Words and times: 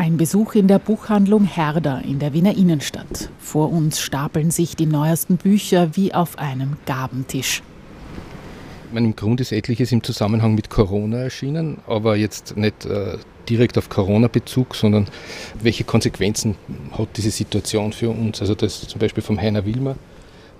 Ein 0.00 0.16
Besuch 0.16 0.54
in 0.54 0.66
der 0.66 0.78
Buchhandlung 0.78 1.44
Herder 1.44 2.00
in 2.02 2.20
der 2.20 2.32
Wiener 2.32 2.56
Innenstadt. 2.56 3.28
Vor 3.38 3.70
uns 3.70 4.00
stapeln 4.00 4.50
sich 4.50 4.74
die 4.74 4.86
neuesten 4.86 5.36
Bücher 5.36 5.94
wie 5.94 6.14
auf 6.14 6.38
einem 6.38 6.78
Gabentisch. 6.86 7.62
Meine, 8.92 9.08
Im 9.08 9.14
Grunde 9.14 9.42
ist 9.42 9.52
etliches 9.52 9.92
im 9.92 10.02
Zusammenhang 10.02 10.54
mit 10.54 10.70
Corona 10.70 11.18
erschienen, 11.18 11.80
aber 11.86 12.16
jetzt 12.16 12.56
nicht 12.56 12.86
äh, 12.86 13.18
direkt 13.46 13.76
auf 13.76 13.90
Corona-Bezug, 13.90 14.74
sondern 14.74 15.06
welche 15.62 15.84
Konsequenzen 15.84 16.54
hat 16.96 17.08
diese 17.18 17.30
Situation 17.30 17.92
für 17.92 18.08
uns? 18.08 18.40
Also 18.40 18.54
das 18.54 18.88
zum 18.88 19.00
Beispiel 19.00 19.22
vom 19.22 19.38
Heiner 19.38 19.66
Wilmer 19.66 19.96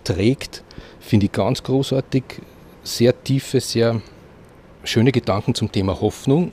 trägt, 0.04 0.62
finde 1.00 1.24
ich 1.24 1.32
ganz 1.32 1.62
großartig, 1.62 2.24
sehr 2.82 3.24
tiefe, 3.24 3.60
sehr 3.60 4.02
schöne 4.84 5.12
Gedanken 5.12 5.54
zum 5.54 5.72
Thema 5.72 5.98
Hoffnung, 5.98 6.52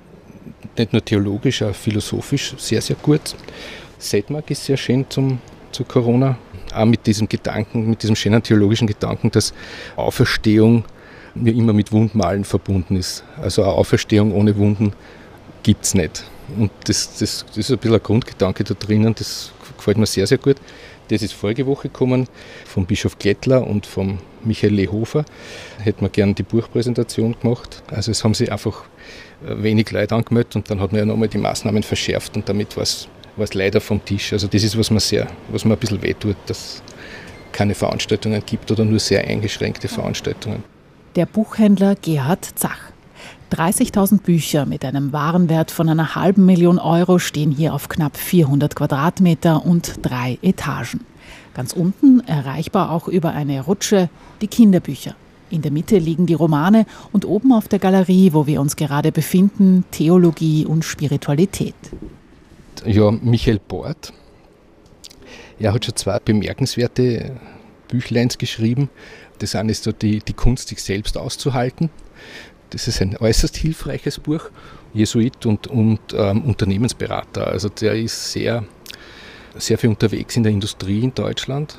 nicht 0.77 0.93
nur 0.93 1.04
theologisch, 1.04 1.61
auch 1.61 1.75
philosophisch 1.75 2.55
sehr, 2.57 2.82
sehr 2.82 2.96
gut. 2.96 3.36
Sedmark 3.97 4.50
ist 4.51 4.65
sehr 4.65 4.78
schön 4.78 5.05
zum, 5.10 5.39
zu 5.71 5.83
Corona, 5.83 6.38
auch 6.74 6.86
mit 6.86 7.05
diesem 7.07 7.28
Gedanken, 7.28 7.89
mit 7.89 8.04
diesem 8.04 8.15
schönen 8.15 8.43
theologischen 8.43 8.88
Gedanken, 8.88 9.32
dass 9.32 9.54
Auferstehung 9.96 10.86
mir 11.36 11.54
immer 11.54 11.74
mit 11.74 11.91
Wundmalen 11.91 12.43
verbunden 12.43 12.96
ist. 12.96 13.24
Also 13.41 13.64
eine 13.64 13.71
Auferstehung 13.71 14.33
ohne 14.33 14.55
Wunden 14.57 14.93
gibt 15.64 15.86
es 15.86 15.93
nicht. 15.93 16.24
Und 16.57 16.71
das, 16.86 17.18
das, 17.18 17.46
das, 17.47 17.57
ist 17.57 17.71
ein 17.71 17.77
bisschen 17.77 17.96
ein 17.96 18.04
Grundgedanke 18.04 18.64
da 18.64 18.74
drinnen, 18.74 19.14
das 19.16 19.52
gefällt 19.75 19.97
mir 19.97 20.05
sehr, 20.05 20.27
sehr 20.27 20.38
gut. 20.38 20.57
Das 21.10 21.21
ist 21.21 21.33
vorige 21.33 21.66
Woche 21.66 21.88
gekommen 21.88 22.27
vom 22.66 22.86
Bischof 22.86 23.18
Klettler 23.18 23.66
und 23.66 23.86
vom 23.86 24.19
Michael 24.43 24.74
Lehofer. 24.74 25.24
Hätten 25.79 26.02
wir 26.02 26.10
gerne 26.10 26.33
die 26.33 26.43
Buchpräsentation 26.43 27.36
gemacht. 27.39 27.82
Also 27.88 28.11
es 28.11 28.24
haben 28.24 28.33
sich 28.33 28.52
einfach 28.52 28.83
wenig 29.41 29.91
Leute 29.91 30.15
angemeldet 30.15 30.55
und 30.55 30.69
dann 30.69 30.79
hat 30.79 30.91
man 30.91 31.00
ja 31.00 31.05
nochmal 31.05 31.27
die 31.27 31.37
Maßnahmen 31.37 31.83
verschärft 31.83 32.36
und 32.36 32.47
damit 32.50 32.75
war 32.75 32.83
es 32.83 33.08
leider 33.53 33.80
vom 33.80 34.03
Tisch. 34.03 34.33
Also 34.33 34.47
das 34.47 34.63
ist, 34.63 34.77
was 34.77 34.89
mir 34.89 35.00
sehr, 35.00 35.27
was 35.49 35.66
mir 35.66 35.73
ein 35.73 35.80
bisschen 35.80 36.02
wehtut, 36.02 36.35
dass 36.47 36.57
es 36.57 36.83
keine 37.52 37.75
Veranstaltungen 37.75 38.41
gibt 38.45 38.71
oder 38.71 38.83
nur 38.85 38.99
sehr 38.99 39.23
eingeschränkte 39.23 39.88
Veranstaltungen. 39.88 40.63
Der 41.15 41.25
Buchhändler 41.25 41.95
Gerhard 41.95 42.45
Zach. 42.55 42.80
30.000 43.52 44.21
Bücher 44.21 44.65
mit 44.65 44.83
einem 44.83 45.13
Warenwert 45.13 45.71
von 45.71 45.88
einer 45.88 46.15
halben 46.15 46.45
Million 46.45 46.80
Euro 46.80 47.17
stehen 47.17 47.52
hier 47.52 47.73
auf 47.73 47.88
knapp 47.88 48.17
400 48.17 48.75
Quadratmeter 48.75 49.65
und 49.65 49.99
drei 50.02 50.38
Etagen. 50.41 51.05
Ganz 51.53 51.71
unten, 51.71 52.19
erreichbar 52.27 52.91
auch 52.91 53.08
über 53.08 53.31
eine 53.31 53.61
Rutsche, 53.61 54.09
die 54.41 54.47
Kinderbücher. 54.47 55.15
In 55.49 55.61
der 55.61 55.71
Mitte 55.71 55.97
liegen 55.97 56.25
die 56.25 56.33
Romane 56.33 56.85
und 57.11 57.25
oben 57.25 57.53
auf 57.53 57.67
der 57.67 57.79
Galerie, 57.79 58.33
wo 58.33 58.47
wir 58.47 58.59
uns 58.59 58.75
gerade 58.75 59.11
befinden, 59.11 59.85
Theologie 59.91 60.65
und 60.65 60.83
Spiritualität. 60.83 61.75
Ja, 62.85 63.11
Michael 63.11 63.59
Bort. 63.65 64.13
Er 65.59 65.73
hat 65.73 65.85
schon 65.85 65.95
zwei 65.95 66.19
bemerkenswerte 66.19 67.39
Büchleins 67.87 68.37
geschrieben. 68.37 68.89
Das 69.39 69.55
eine 69.55 69.71
ist 69.71 69.83
so 69.83 69.91
die, 69.91 70.19
die 70.19 70.33
Kunst, 70.33 70.67
sich 70.67 70.83
selbst 70.83 71.17
auszuhalten. 71.17 71.89
Das 72.71 72.87
ist 72.87 73.01
ein 73.01 73.15
äußerst 73.17 73.55
hilfreiches 73.55 74.19
Buch. 74.19 74.49
Jesuit 74.93 75.45
und, 75.45 75.67
und 75.67 75.99
ähm, 76.13 76.43
Unternehmensberater. 76.43 77.47
Also 77.47 77.69
der 77.69 77.93
ist 77.93 78.31
sehr, 78.31 78.65
sehr 79.55 79.77
viel 79.77 79.89
unterwegs 79.89 80.35
in 80.35 80.43
der 80.43 80.51
Industrie 80.51 81.03
in 81.03 81.13
Deutschland 81.13 81.77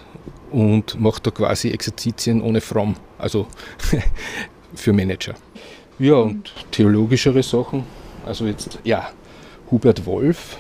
und 0.51 1.01
macht 1.01 1.27
da 1.27 1.31
quasi 1.31 1.71
Exerzitien 1.71 2.43
ohne 2.43 2.61
Fromm, 2.61 2.97
also 3.19 3.47
für 4.75 4.93
Manager. 4.93 5.35
Ja, 5.99 6.15
und 6.15 6.53
theologischere 6.71 7.43
Sachen, 7.43 7.85
also 8.25 8.47
jetzt, 8.47 8.79
ja, 8.85 9.11
Hubert 9.71 10.07
Wolf, 10.07 10.57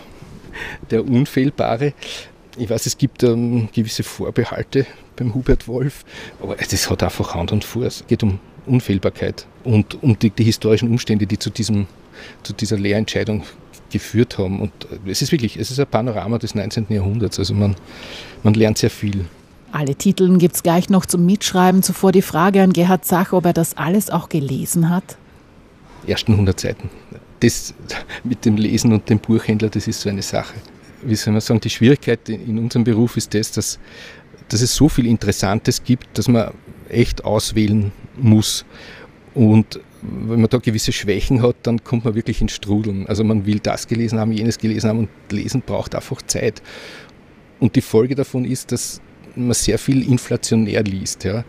der 0.90 1.04
Unfehlbare. 1.04 1.92
Ich 2.56 2.68
weiß, 2.68 2.86
es 2.86 2.98
gibt 2.98 3.22
ähm, 3.22 3.68
gewisse 3.72 4.02
Vorbehalte 4.02 4.86
beim 5.16 5.34
Hubert 5.34 5.68
Wolf, 5.68 6.04
aber 6.42 6.56
das 6.56 6.90
hat 6.90 7.02
einfach 7.02 7.34
Hand 7.34 7.52
und 7.52 7.64
Fuß. 7.64 7.84
Es 7.84 8.06
geht 8.06 8.22
um 8.22 8.40
Unfehlbarkeit 8.66 9.46
und 9.64 10.02
um 10.02 10.18
die, 10.18 10.30
die 10.30 10.44
historischen 10.44 10.88
Umstände, 10.88 11.26
die 11.26 11.38
zu, 11.38 11.50
diesem, 11.50 11.86
zu 12.42 12.52
dieser 12.52 12.76
Lehrentscheidung 12.76 13.44
geführt 13.90 14.38
haben. 14.38 14.60
Und 14.60 14.72
es 15.06 15.22
ist 15.22 15.32
wirklich, 15.32 15.56
es 15.56 15.70
ist 15.70 15.80
ein 15.80 15.86
Panorama 15.86 16.38
des 16.38 16.54
19. 16.54 16.86
Jahrhunderts. 16.88 17.38
Also 17.38 17.54
man, 17.54 17.76
man 18.42 18.54
lernt 18.54 18.78
sehr 18.78 18.90
viel. 18.90 19.24
Alle 19.70 19.94
Titeln 19.94 20.38
gibt 20.38 20.56
es 20.56 20.62
gleich 20.62 20.88
noch 20.88 21.06
zum 21.06 21.26
Mitschreiben. 21.26 21.82
Zuvor 21.82 22.12
die 22.12 22.22
Frage 22.22 22.62
an 22.62 22.72
Gerhard 22.72 23.04
Zach, 23.04 23.32
ob 23.32 23.44
er 23.44 23.52
das 23.52 23.76
alles 23.76 24.10
auch 24.10 24.28
gelesen 24.28 24.88
hat. 24.88 25.18
Ersten 26.06 26.32
100 26.32 26.58
Seiten. 26.58 26.90
Das 27.40 27.74
mit 28.24 28.44
dem 28.44 28.56
Lesen 28.56 28.92
und 28.92 29.08
dem 29.10 29.18
Buchhändler, 29.18 29.68
das 29.68 29.86
ist 29.86 30.00
so 30.00 30.08
eine 30.08 30.22
Sache. 30.22 30.54
Wie 31.02 31.14
soll 31.14 31.32
man 31.32 31.40
sagen, 31.40 31.60
die 31.60 31.70
Schwierigkeit 31.70 32.28
in 32.28 32.58
unserem 32.58 32.84
Beruf 32.84 33.16
ist 33.16 33.34
das, 33.34 33.52
dass, 33.52 33.78
dass 34.48 34.62
es 34.62 34.74
so 34.74 34.88
viel 34.88 35.06
Interessantes 35.06 35.84
gibt, 35.84 36.18
dass 36.18 36.26
man 36.26 36.52
echt 36.88 37.24
auswählen 37.24 37.92
muss. 38.16 38.64
Und 39.34 39.80
wenn 40.02 40.40
man 40.40 40.50
da 40.50 40.58
gewisse 40.58 40.92
Schwächen 40.92 41.42
hat, 41.42 41.56
dann 41.62 41.84
kommt 41.84 42.04
man 42.04 42.14
wirklich 42.14 42.40
ins 42.40 42.52
Strudeln. 42.52 43.06
Also 43.06 43.22
man 43.22 43.46
will 43.46 43.60
das 43.60 43.86
gelesen 43.86 44.18
haben, 44.18 44.32
jenes 44.32 44.58
gelesen 44.58 44.88
haben 44.88 44.98
und 45.00 45.08
lesen 45.30 45.62
braucht 45.64 45.94
einfach 45.94 46.22
Zeit. 46.22 46.62
Und 47.60 47.76
die 47.76 47.80
Folge 47.80 48.14
davon 48.14 48.44
ist, 48.44 48.72
dass 48.72 49.00
man 49.46 49.54
sehr 49.54 49.78
viel 49.78 50.06
inflationär 50.08 50.82
liest. 50.82 51.24
Ja. 51.24 51.44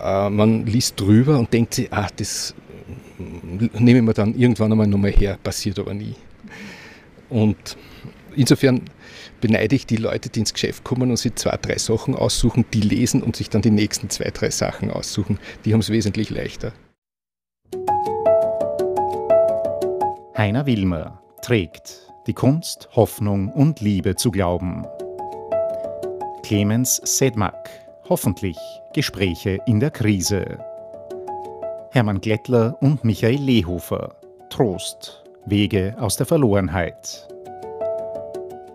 Äh, 0.00 0.30
man 0.30 0.66
liest 0.66 1.00
drüber 1.00 1.38
und 1.38 1.52
denkt 1.52 1.74
sich, 1.74 1.92
ah, 1.92 2.08
das 2.16 2.54
nehme 3.18 4.10
ich 4.10 4.16
dann 4.16 4.34
irgendwann 4.34 4.72
einmal 4.72 4.86
nochmal 4.86 5.12
her, 5.12 5.38
passiert 5.42 5.78
aber 5.78 5.94
nie. 5.94 6.14
Und 7.28 7.76
insofern 8.36 8.82
beneide 9.40 9.74
ich 9.76 9.86
die 9.86 9.96
Leute, 9.96 10.28
die 10.28 10.40
ins 10.40 10.52
Geschäft 10.52 10.84
kommen 10.84 11.10
und 11.10 11.16
sich 11.16 11.34
zwei, 11.36 11.56
drei 11.56 11.78
Sachen 11.78 12.14
aussuchen, 12.14 12.64
die 12.72 12.80
lesen 12.80 13.22
und 13.22 13.36
sich 13.36 13.50
dann 13.50 13.62
die 13.62 13.70
nächsten 13.70 14.10
zwei, 14.10 14.30
drei 14.30 14.50
Sachen 14.50 14.90
aussuchen. 14.90 15.38
Die 15.64 15.72
haben 15.72 15.80
es 15.80 15.90
wesentlich 15.90 16.30
leichter. 16.30 16.72
Heiner 20.36 20.66
Wilmer 20.66 21.22
trägt 21.42 22.12
die 22.26 22.34
Kunst, 22.34 22.88
Hoffnung 22.92 23.48
und 23.48 23.80
Liebe 23.80 24.16
zu 24.16 24.30
glauben. 24.30 24.86
Clemens 26.52 27.00
Sedmak, 27.02 27.70
hoffentlich 28.10 28.58
Gespräche 28.92 29.58
in 29.64 29.80
der 29.80 29.90
Krise. 29.90 30.58
Hermann 31.92 32.20
Glättler 32.20 32.76
und 32.82 33.02
Michael 33.04 33.40
Lehofer, 33.40 34.16
Trost, 34.50 35.24
Wege 35.46 35.96
aus 35.98 36.18
der 36.18 36.26
Verlorenheit. 36.26 37.26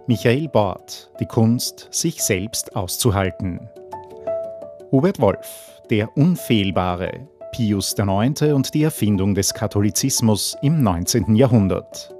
Michael 0.07 0.47
Bort, 0.47 1.11
die 1.19 1.27
Kunst, 1.27 1.87
sich 1.91 2.23
selbst 2.23 2.75
auszuhalten. 2.75 3.69
Hubert 4.91 5.21
Wolf, 5.21 5.79
der 5.91 6.17
Unfehlbare, 6.17 7.27
Pius 7.51 7.93
IX. 7.95 8.41
und 8.53 8.73
die 8.73 8.81
Erfindung 8.81 9.35
des 9.35 9.53
Katholizismus 9.53 10.57
im 10.63 10.81
19. 10.81 11.35
Jahrhundert. 11.35 12.16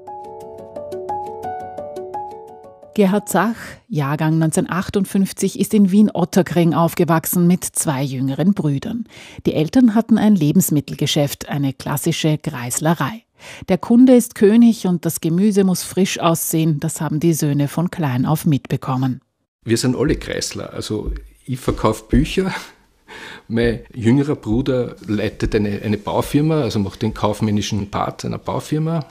Gerhard 2.98 3.30
Zach, 3.30 3.56
Jahrgang 3.88 4.42
1958, 4.42 5.60
ist 5.60 5.76
in 5.76 5.92
Wien-Otterkring 5.92 6.74
aufgewachsen 6.74 7.46
mit 7.46 7.64
zwei 7.64 8.02
jüngeren 8.02 8.56
Brüdern. 8.56 9.06
Die 9.46 9.54
Eltern 9.54 9.94
hatten 9.94 10.18
ein 10.18 10.34
Lebensmittelgeschäft, 10.34 11.48
eine 11.48 11.74
klassische 11.74 12.40
Kreislerei. 12.40 13.22
Der 13.70 13.78
Kunde 13.78 14.16
ist 14.16 14.34
König 14.34 14.88
und 14.88 15.06
das 15.06 15.22
Gemüse 15.22 15.64
muss 15.64 15.84
frisch 15.84 16.20
aussehen, 16.20 16.80
das 16.80 17.00
haben 17.00 17.20
die 17.20 17.34
Söhne 17.34 17.68
von 17.68 17.92
klein 17.92 18.26
auf 18.26 18.48
mitbekommen. 18.48 19.22
Wir 19.64 19.78
sind 19.78 19.96
alle 19.96 20.16
Kreisler. 20.16 20.74
Also 20.74 21.12
ich 21.46 21.60
verkaufe 21.60 22.06
Bücher. 22.10 22.52
Mein 23.48 23.82
jüngerer 23.94 24.36
Bruder 24.36 24.96
leitet 25.06 25.54
eine, 25.54 25.84
eine 25.84 26.00
Baufirma, 26.00 26.62
also 26.62 26.80
macht 26.80 27.04
den 27.04 27.14
kaufmännischen 27.14 27.92
Part 27.92 28.26
einer 28.26 28.40
Baufirma. 28.40 29.06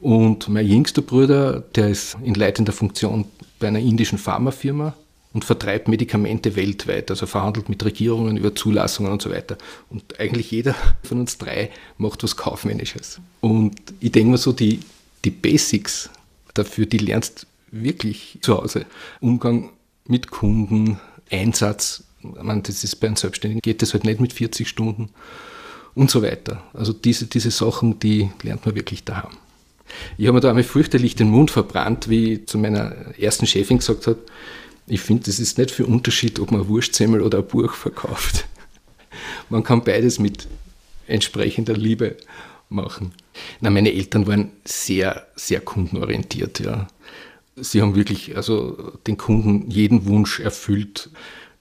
Und 0.00 0.48
mein 0.48 0.66
jüngster 0.66 1.02
Bruder, 1.02 1.60
der 1.74 1.88
ist 1.88 2.16
in 2.22 2.34
leitender 2.34 2.72
Funktion 2.72 3.26
bei 3.58 3.68
einer 3.68 3.80
indischen 3.80 4.18
Pharmafirma 4.18 4.94
und 5.32 5.44
vertreibt 5.44 5.88
Medikamente 5.88 6.56
weltweit, 6.56 7.10
also 7.10 7.26
verhandelt 7.26 7.68
mit 7.68 7.84
Regierungen 7.84 8.36
über 8.36 8.54
Zulassungen 8.54 9.12
und 9.12 9.22
so 9.22 9.30
weiter. 9.30 9.58
Und 9.90 10.18
eigentlich 10.18 10.50
jeder 10.50 10.74
von 11.02 11.20
uns 11.20 11.38
drei 11.38 11.70
macht 11.98 12.22
was 12.22 12.36
Kaufmännisches. 12.36 13.20
Und 13.40 13.76
ich 14.00 14.12
denke 14.12 14.32
mir 14.32 14.38
so, 14.38 14.52
die, 14.52 14.80
die 15.24 15.30
Basics 15.30 16.10
dafür, 16.54 16.86
die 16.86 16.98
lernst 16.98 17.46
wirklich 17.70 18.38
zu 18.40 18.56
Hause. 18.56 18.86
Umgang 19.20 19.70
mit 20.06 20.30
Kunden, 20.30 20.98
Einsatz, 21.30 22.04
ich 22.22 22.42
meine, 22.42 22.62
das 22.62 22.82
ist 22.84 22.96
bei 22.96 23.06
einem 23.06 23.16
Selbstständigen, 23.16 23.62
geht 23.62 23.82
das 23.82 23.92
halt 23.92 24.04
nicht 24.04 24.20
mit 24.20 24.32
40 24.32 24.68
Stunden 24.68 25.10
und 25.94 26.10
so 26.10 26.22
weiter. 26.22 26.62
Also 26.74 26.92
diese, 26.92 27.26
diese 27.26 27.50
Sachen, 27.50 27.98
die 28.00 28.30
lernt 28.42 28.66
man 28.66 28.74
wirklich 28.74 29.04
daheim. 29.04 29.30
Ich 30.18 30.26
habe 30.26 30.34
mir 30.34 30.40
da 30.40 30.50
einmal 30.50 30.64
fürchterlich 30.64 31.14
den 31.14 31.30
Mund 31.30 31.50
verbrannt, 31.50 32.08
wie 32.08 32.34
ich 32.34 32.46
zu 32.46 32.58
meiner 32.58 32.94
ersten 33.18 33.46
Chefin 33.46 33.78
gesagt 33.78 34.06
habe, 34.06 34.18
ich 34.86 35.00
finde, 35.00 35.24
das 35.24 35.38
ist 35.38 35.56
nicht 35.56 35.70
für 35.70 35.86
Unterschied, 35.86 36.40
ob 36.40 36.50
man 36.50 36.66
Wurstsemmel 36.66 37.22
oder 37.22 37.38
ein 37.38 37.46
Buch 37.46 37.74
verkauft. 37.74 38.46
Man 39.48 39.62
kann 39.62 39.84
beides 39.84 40.18
mit 40.18 40.48
entsprechender 41.06 41.74
Liebe 41.74 42.16
machen. 42.68 43.12
Na, 43.60 43.70
meine 43.70 43.92
Eltern 43.92 44.26
waren 44.26 44.50
sehr, 44.64 45.26
sehr 45.36 45.60
kundenorientiert, 45.60 46.60
ja. 46.60 46.88
Sie 47.56 47.82
haben 47.82 47.94
wirklich 47.94 48.36
also 48.36 48.92
den 49.06 49.16
Kunden 49.16 49.70
jeden 49.70 50.06
Wunsch 50.06 50.40
erfüllt. 50.40 51.10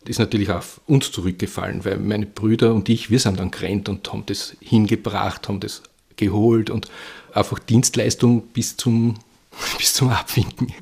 Das 0.01 0.11
ist 0.11 0.19
natürlich 0.19 0.49
auf 0.49 0.81
uns 0.87 1.11
zurückgefallen, 1.11 1.83
weil 1.83 1.97
meine 1.97 2.25
Brüder 2.25 2.73
und 2.73 2.89
ich, 2.89 3.09
wir 3.09 3.19
sind 3.19 3.39
dann 3.39 3.51
gerannt 3.51 3.89
und 3.89 4.11
haben 4.11 4.25
das 4.25 4.55
hingebracht, 4.61 5.47
haben 5.49 5.59
das 5.59 5.83
geholt 6.19 6.69
und 6.69 6.87
einfach 7.33 7.59
Dienstleistung 7.59 8.43
bis 8.53 8.77
zum, 8.77 9.15
bis 9.77 9.93
zum 9.93 10.09
Abwinken. 10.09 10.73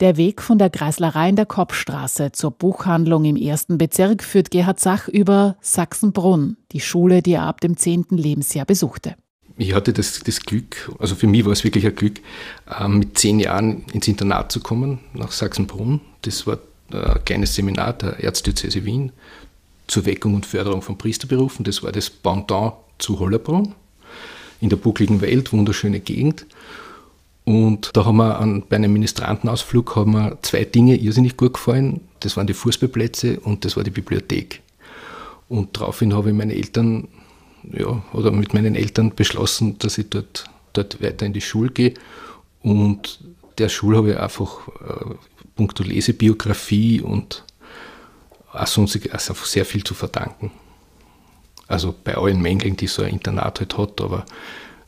Der 0.00 0.16
Weg 0.16 0.42
von 0.42 0.58
der 0.58 0.70
Kreislerei 0.70 1.28
in 1.28 1.36
der 1.36 1.46
Kopfstraße 1.46 2.32
zur 2.32 2.50
Buchhandlung 2.50 3.24
im 3.24 3.36
ersten 3.36 3.78
Bezirk 3.78 4.24
führt 4.24 4.50
Gerhard 4.50 4.80
Sach 4.80 5.06
über 5.06 5.56
Sachsenbrunn, 5.60 6.56
die 6.72 6.80
Schule, 6.80 7.22
die 7.22 7.34
er 7.34 7.44
ab 7.44 7.60
dem 7.60 7.76
zehnten 7.76 8.18
Lebensjahr 8.18 8.66
besuchte. 8.66 9.14
Ich 9.56 9.72
hatte 9.72 9.92
das, 9.92 10.18
das, 10.18 10.40
Glück, 10.40 10.92
also 10.98 11.14
für 11.14 11.28
mich 11.28 11.44
war 11.44 11.52
es 11.52 11.62
wirklich 11.62 11.86
ein 11.86 11.94
Glück, 11.94 12.20
ähm, 12.80 12.98
mit 12.98 13.16
zehn 13.16 13.38
Jahren 13.38 13.84
ins 13.92 14.08
Internat 14.08 14.50
zu 14.50 14.58
kommen, 14.58 14.98
nach 15.12 15.30
Sachsenbrunn. 15.30 16.00
Das 16.22 16.44
war 16.44 16.58
ein 16.90 17.24
kleines 17.24 17.54
Seminar 17.54 17.92
der 17.92 18.18
Erzdiözese 18.18 18.84
Wien 18.84 19.12
zur 19.86 20.06
Weckung 20.06 20.34
und 20.34 20.44
Förderung 20.44 20.82
von 20.82 20.98
Priesterberufen. 20.98 21.64
Das 21.64 21.84
war 21.84 21.92
das 21.92 22.10
Pendant 22.10 22.74
zu 22.98 23.20
Hollerbrunn 23.20 23.76
in 24.64 24.70
der 24.70 24.76
buckligen 24.78 25.20
Welt, 25.20 25.52
wunderschöne 25.52 26.00
Gegend. 26.00 26.46
Und 27.44 27.90
da 27.92 28.06
haben 28.06 28.16
wir 28.16 28.40
an, 28.40 28.64
bei 28.66 28.76
einem 28.76 28.94
Ministrantenausflug 28.94 29.94
haben 29.94 30.12
wir 30.12 30.38
zwei 30.40 30.64
Dinge 30.64 30.96
irrsinnig 30.96 31.36
gut 31.36 31.52
gefallen. 31.52 32.00
Das 32.20 32.38
waren 32.38 32.46
die 32.46 32.54
Fußballplätze 32.54 33.40
und 33.40 33.66
das 33.66 33.76
war 33.76 33.84
die 33.84 33.90
Bibliothek. 33.90 34.62
Und 35.50 35.76
daraufhin 35.76 36.14
habe 36.14 36.30
ich 36.30 36.34
meine 36.34 36.54
Eltern, 36.54 37.08
ja, 37.70 38.02
oder 38.14 38.30
mit 38.30 38.54
meinen 38.54 38.74
Eltern 38.74 39.14
beschlossen, 39.14 39.78
dass 39.78 39.98
ich 39.98 40.08
dort, 40.08 40.46
dort 40.72 41.02
weiter 41.02 41.26
in 41.26 41.34
die 41.34 41.42
Schule 41.42 41.68
gehe. 41.68 41.92
Und 42.62 43.20
der 43.58 43.68
Schule 43.68 43.98
habe 43.98 44.12
ich 44.12 44.18
einfach 44.18 44.66
äh, 44.68 45.14
puncto 45.56 45.82
Lesebiografie 45.82 47.02
und 47.02 47.44
auch 48.50 48.66
sonst 48.66 48.98
also 49.12 49.34
sehr 49.34 49.66
viel 49.66 49.84
zu 49.84 49.92
verdanken. 49.92 50.50
Also 51.68 51.94
bei 52.04 52.16
allen 52.16 52.40
Mängeln, 52.40 52.76
die 52.76 52.86
so 52.86 53.02
ein 53.02 53.10
Internat 53.10 53.60
halt 53.60 53.78
hat, 53.78 54.00
aber 54.00 54.26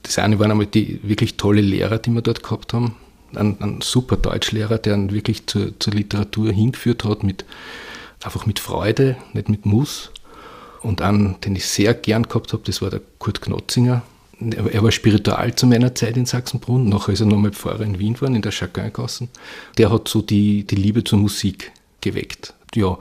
das 0.02 0.18
eine 0.18 0.38
waren 0.38 0.50
einmal 0.50 0.66
die 0.66 1.00
wirklich 1.02 1.36
tolle 1.36 1.60
Lehrer, 1.60 1.98
die 1.98 2.10
wir 2.10 2.22
dort 2.22 2.42
gehabt 2.42 2.72
haben. 2.72 2.96
Ein, 3.34 3.56
ein 3.60 3.80
super 3.80 4.16
Deutschlehrer, 4.16 4.78
der 4.78 4.94
einen 4.94 5.12
wirklich 5.12 5.46
zur, 5.46 5.78
zur, 5.80 5.94
Literatur 5.94 6.52
hingeführt 6.52 7.04
hat, 7.04 7.24
mit, 7.24 7.44
einfach 8.22 8.46
mit 8.46 8.60
Freude, 8.60 9.16
nicht 9.32 9.48
mit 9.48 9.66
Muss. 9.66 10.12
Und 10.82 11.02
einen, 11.02 11.40
den 11.40 11.56
ich 11.56 11.66
sehr 11.66 11.92
gern 11.94 12.22
gehabt 12.24 12.52
habe, 12.52 12.62
das 12.64 12.80
war 12.82 12.90
der 12.90 13.00
Kurt 13.18 13.42
Knotzinger. 13.42 14.02
Er 14.38 14.82
war 14.82 14.92
spiritual 14.92 15.56
zu 15.56 15.66
meiner 15.66 15.94
Zeit 15.94 16.16
in 16.16 16.26
Sachsenbrunn, 16.26 16.88
nachher 16.88 17.14
ist 17.14 17.20
er 17.20 17.26
nochmal 17.26 17.52
Pfarrer 17.52 17.80
in 17.80 17.98
Wien 17.98 18.14
geworden, 18.14 18.36
in 18.36 18.42
der 18.42 18.52
Chagrin-Gassen. 18.52 19.30
Der 19.78 19.90
hat 19.90 20.08
so 20.08 20.20
die, 20.20 20.64
die 20.64 20.76
Liebe 20.76 21.02
zur 21.02 21.18
Musik 21.18 21.72
geweckt. 22.02 22.54
Ja, 22.74 22.98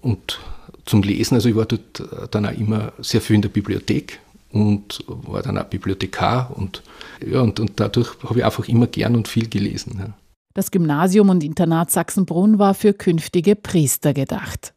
und 0.00 0.38
zum 0.88 1.02
Lesen, 1.02 1.34
also 1.34 1.48
ich 1.48 1.56
war 1.56 1.66
dort 1.66 2.02
dann 2.30 2.46
auch 2.46 2.58
immer 2.58 2.92
sehr 2.98 3.20
viel 3.20 3.36
in 3.36 3.42
der 3.42 3.48
Bibliothek, 3.48 4.20
und 4.50 5.04
war 5.06 5.42
dann 5.42 5.58
auch 5.58 5.64
Bibliothekar 5.64 6.56
und, 6.56 6.82
ja, 7.26 7.40
und, 7.40 7.60
und 7.60 7.72
dadurch 7.76 8.10
habe 8.22 8.38
ich 8.38 8.44
einfach 8.44 8.66
immer 8.68 8.86
gern 8.86 9.14
und 9.14 9.28
viel 9.28 9.48
gelesen. 9.48 9.96
Ja. 9.98 10.14
Das 10.54 10.70
Gymnasium 10.70 11.28
und 11.28 11.44
Internat 11.44 11.90
Sachsenbrunn 11.90 12.58
war 12.58 12.74
für 12.74 12.94
künftige 12.94 13.56
Priester 13.56 14.14
gedacht. 14.14 14.74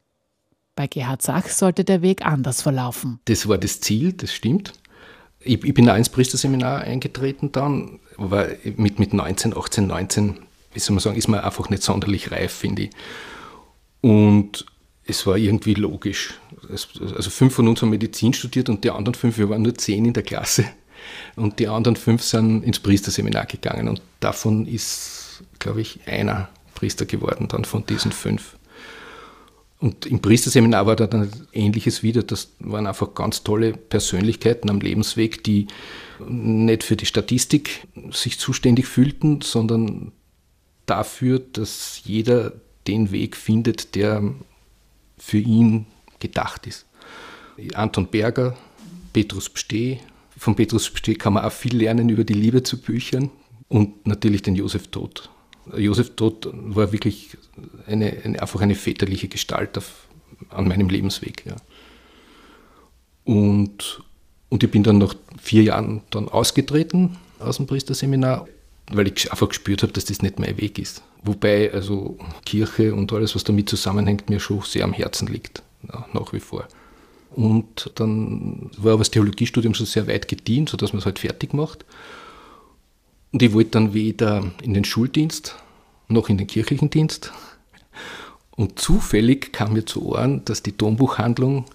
Bei 0.75 0.87
Gerhard 0.87 1.21
Sach 1.21 1.47
sollte 1.47 1.83
der 1.83 2.01
Weg 2.01 2.25
anders 2.25 2.61
verlaufen. 2.61 3.19
Das 3.25 3.47
war 3.47 3.57
das 3.57 3.81
Ziel, 3.81 4.13
das 4.13 4.33
stimmt. 4.33 4.73
Ich, 5.39 5.63
ich 5.63 5.73
bin 5.73 5.89
auch 5.89 5.95
ins 5.95 6.09
Priesterseminar 6.09 6.81
eingetreten 6.81 7.51
dann, 7.51 7.99
aber 8.17 8.49
mit, 8.75 8.99
mit 8.99 9.13
19, 9.13 9.55
18, 9.57 9.87
19, 9.87 10.37
wie 10.73 10.79
soll 10.79 10.95
man 10.95 11.01
sagen, 11.01 11.17
ist 11.17 11.27
man 11.27 11.39
einfach 11.39 11.69
nicht 11.69 11.83
sonderlich 11.83 12.31
reif, 12.31 12.53
finde 12.53 12.83
ich. 12.83 12.89
Und 14.01 14.65
es 15.11 15.27
war 15.27 15.37
irgendwie 15.37 15.73
logisch. 15.73 16.33
Also 16.69 17.29
fünf 17.29 17.53
von 17.53 17.67
uns 17.67 17.81
haben 17.81 17.89
Medizin 17.89 18.33
studiert 18.33 18.69
und 18.69 18.83
die 18.83 18.89
anderen 18.89 19.13
fünf, 19.13 19.37
wir 19.37 19.49
waren 19.49 19.61
nur 19.61 19.75
zehn 19.75 20.05
in 20.05 20.13
der 20.13 20.23
Klasse. 20.23 20.65
Und 21.35 21.59
die 21.59 21.67
anderen 21.67 21.95
fünf 21.95 22.23
sind 22.23 22.63
ins 22.63 22.79
Priesterseminar 22.79 23.45
gegangen. 23.45 23.87
Und 23.87 24.01
davon 24.19 24.67
ist, 24.67 25.43
glaube 25.59 25.81
ich, 25.81 25.99
einer 26.05 26.49
Priester 26.75 27.05
geworden, 27.05 27.47
dann 27.47 27.65
von 27.65 27.85
diesen 27.85 28.11
fünf. 28.11 28.55
Und 29.79 30.05
im 30.05 30.21
Priesterseminar 30.21 30.85
war 30.85 30.95
da 30.95 31.07
dann 31.07 31.31
Ähnliches 31.51 32.03
wieder. 32.03 32.23
Das 32.23 32.49
waren 32.59 32.87
einfach 32.87 33.13
ganz 33.15 33.43
tolle 33.43 33.73
Persönlichkeiten 33.73 34.69
am 34.69 34.79
Lebensweg, 34.79 35.43
die 35.43 35.67
nicht 36.25 36.83
für 36.83 36.95
die 36.95 37.07
Statistik 37.07 37.87
sich 38.11 38.37
zuständig 38.37 38.85
fühlten, 38.85 39.41
sondern 39.41 40.11
dafür, 40.85 41.39
dass 41.39 42.01
jeder 42.05 42.53
den 42.87 43.11
Weg 43.11 43.35
findet, 43.35 43.95
der 43.95 44.33
für 45.21 45.37
ihn 45.37 45.85
gedacht 46.19 46.65
ist. 46.65 46.85
Anton 47.75 48.07
Berger, 48.07 48.57
Petrus 49.13 49.49
Psteh. 49.49 49.99
Von 50.35 50.55
Petrus 50.55 50.89
Psteh 50.89 51.13
kann 51.13 51.33
man 51.33 51.45
auch 51.45 51.51
viel 51.51 51.77
lernen 51.77 52.09
über 52.09 52.23
die 52.23 52.33
Liebe 52.33 52.63
zu 52.63 52.81
Büchern 52.81 53.29
und 53.67 54.07
natürlich 54.07 54.41
den 54.41 54.55
Josef 54.55 54.87
Todt. 54.87 55.29
Josef 55.77 56.15
Todt 56.15 56.49
war 56.51 56.91
wirklich 56.91 57.37
eine, 57.85 58.17
eine, 58.23 58.41
einfach 58.41 58.61
eine 58.61 58.73
väterliche 58.73 59.27
Gestalt 59.27 59.77
auf, 59.77 60.07
an 60.49 60.67
meinem 60.67 60.89
Lebensweg. 60.89 61.45
Ja. 61.45 61.55
Und, 63.23 64.01
und 64.49 64.63
ich 64.63 64.71
bin 64.71 64.81
dann 64.81 64.97
nach 64.97 65.13
vier 65.39 65.61
Jahren 65.63 66.01
dann 66.09 66.27
ausgetreten 66.27 67.17
aus 67.37 67.57
dem 67.57 67.67
Priesterseminar, 67.67 68.47
weil 68.93 69.07
ich 69.07 69.31
einfach 69.31 69.49
gespürt 69.49 69.83
habe, 69.83 69.93
dass 69.93 70.05
das 70.05 70.21
nicht 70.21 70.39
mein 70.39 70.57
Weg 70.57 70.79
ist. 70.79 71.03
Wobei 71.23 71.71
also 71.71 72.17
Kirche 72.45 72.95
und 72.95 73.11
alles, 73.13 73.35
was 73.35 73.43
damit 73.43 73.69
zusammenhängt, 73.69 74.29
mir 74.29 74.39
schon 74.39 74.61
sehr 74.61 74.83
am 74.83 74.93
Herzen 74.93 75.27
liegt, 75.27 75.61
ja, 75.91 76.05
nach 76.13 76.33
wie 76.33 76.39
vor. 76.39 76.67
Und 77.31 77.91
dann 77.95 78.69
war 78.77 78.93
aber 78.93 78.99
das 78.99 79.11
Theologiestudium 79.11 79.73
schon 79.73 79.85
sehr 79.85 80.07
weit 80.07 80.27
gedient, 80.27 80.69
sodass 80.69 80.93
man 80.93 80.99
es 80.99 81.05
halt 81.05 81.19
fertig 81.19 81.53
macht. 81.53 81.85
Und 83.31 83.41
ich 83.41 83.53
wollte 83.53 83.71
dann 83.71 83.93
weder 83.93 84.51
in 84.61 84.73
den 84.73 84.83
Schuldienst 84.83 85.55
noch 86.07 86.27
in 86.27 86.37
den 86.37 86.47
kirchlichen 86.47 86.89
Dienst. 86.89 87.31
Und 88.51 88.79
zufällig 88.79 89.53
kam 89.53 89.73
mir 89.73 89.85
zu 89.85 90.05
Ohren, 90.05 90.43
dass 90.43 90.61
die 90.61 90.75
Dombuchhandlung 90.75 91.65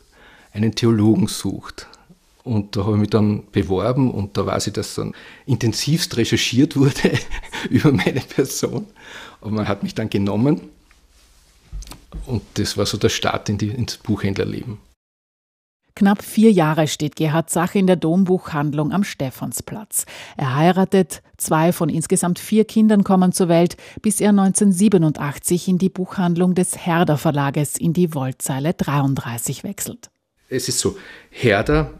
einen 0.52 0.74
Theologen 0.74 1.26
sucht. 1.26 1.88
Und 2.46 2.76
da 2.76 2.84
habe 2.84 2.92
ich 2.92 3.00
mich 3.00 3.10
dann 3.10 3.42
beworben 3.50 4.08
und 4.12 4.36
da 4.36 4.46
weiß 4.46 4.68
ich, 4.68 4.72
dass 4.72 4.94
dann 4.94 5.14
intensivst 5.46 6.16
recherchiert 6.16 6.76
wurde 6.76 7.18
über 7.70 7.90
meine 7.90 8.20
Person. 8.20 8.86
Aber 9.40 9.50
man 9.50 9.66
hat 9.66 9.82
mich 9.82 9.96
dann 9.96 10.08
genommen 10.08 10.60
und 12.24 12.42
das 12.54 12.76
war 12.76 12.86
so 12.86 12.98
der 12.98 13.08
Start 13.08 13.48
in 13.48 13.58
die, 13.58 13.68
ins 13.68 13.96
Buchhändlerleben. 13.96 14.78
Knapp 15.96 16.22
vier 16.22 16.52
Jahre 16.52 16.86
steht 16.86 17.16
Gerhard 17.16 17.50
Sach 17.50 17.74
in 17.74 17.88
der 17.88 17.96
Dombuchhandlung 17.96 18.92
am 18.92 19.02
Stephansplatz. 19.02 20.04
Er 20.36 20.54
heiratet, 20.54 21.22
zwei 21.38 21.72
von 21.72 21.88
insgesamt 21.88 22.38
vier 22.38 22.64
Kindern 22.64 23.02
kommen 23.02 23.32
zur 23.32 23.48
Welt, 23.48 23.76
bis 24.02 24.20
er 24.20 24.30
1987 24.30 25.66
in 25.66 25.78
die 25.78 25.88
Buchhandlung 25.88 26.54
des 26.54 26.86
Herder 26.86 27.18
Verlages 27.18 27.76
in 27.76 27.92
die 27.92 28.14
Wollzeile 28.14 28.72
33 28.74 29.64
wechselt. 29.64 30.10
Es 30.48 30.68
ist 30.68 30.78
so, 30.78 30.96
Herder 31.30 31.94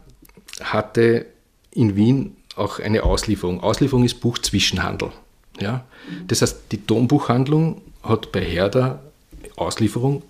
hatte 0.61 1.25
in 1.71 1.95
Wien 1.95 2.35
auch 2.55 2.79
eine 2.79 3.03
Auslieferung. 3.03 3.61
Auslieferung 3.61 4.03
ist 4.03 4.19
Buchzwischenhandel. 4.19 5.11
Ja? 5.59 5.85
Das 6.27 6.41
heißt, 6.41 6.71
die 6.71 6.85
Dombuchhandlung 6.85 7.81
hat 8.03 8.31
bei 8.31 8.41
Herder 8.41 9.01
Auslieferung 9.55 10.23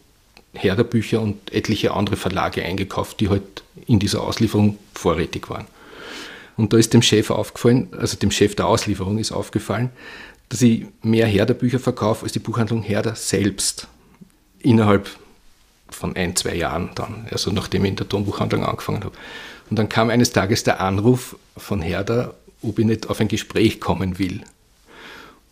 Herder 0.54 0.84
Bücher 0.84 1.22
und 1.22 1.54
etliche 1.54 1.94
andere 1.94 2.16
Verlage 2.16 2.64
eingekauft, 2.64 3.20
die 3.20 3.30
halt 3.30 3.64
in 3.86 4.00
dieser 4.00 4.24
Auslieferung 4.24 4.78
vorrätig 4.94 5.50
waren. 5.50 5.68
Und 6.56 6.74
da 6.74 6.78
ist 6.78 6.94
dem 6.94 7.04
Chef 7.04 7.30
aufgefallen, 7.30 7.90
also 7.92 8.18
dem 8.18 8.32
Chef 8.32 8.56
der 8.56 8.68
Auslieferung 8.68 9.20
ist 9.20 9.32
aufgefallen, 9.32 9.92
dass 10.50 10.62
ich 10.62 10.86
mehr 11.04 11.28
Herder 11.28 11.54
Bücher 11.54 11.80
verkaufe 11.80 12.24
als 12.24 12.32
die 12.32 12.40
Buchhandlung 12.40 12.82
Herder 12.82 13.16
selbst. 13.16 13.88
Innerhalb 14.60 15.08
von 15.90 16.16
ein, 16.16 16.36
zwei 16.36 16.56
Jahren 16.56 16.90
dann, 16.96 17.28
also 17.32 17.52
nachdem 17.52 17.86
ich 17.86 17.92
in 17.92 17.96
der 17.98 18.08
Dombuchhandlung 18.08 18.66
angefangen 18.66 19.04
habe. 19.04 19.16
Und 19.70 19.78
dann 19.78 19.90
kam 19.90 20.10
eines 20.10 20.32
Tages 20.32 20.64
der 20.64 20.80
Anruf 20.80 21.36
von 21.56 21.82
Herder, 21.82 22.36
ob 22.62 22.80
ich 22.80 22.86
nicht 22.86 23.10
auf 23.10 23.20
ein 23.20 23.28
Gespräch 23.28 23.80
kommen 23.80 24.20
will. 24.20 24.42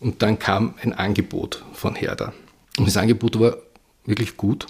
Und 0.00 0.22
dann 0.22 0.38
kam 0.38 0.74
ein 0.82 0.92
Angebot 0.92 1.64
von 1.72 1.94
Herder. 1.94 2.32
Und 2.78 2.86
das 2.86 2.96
Angebot 2.96 3.38
war 3.40 3.56
wirklich 4.04 4.36
gut. 4.36 4.66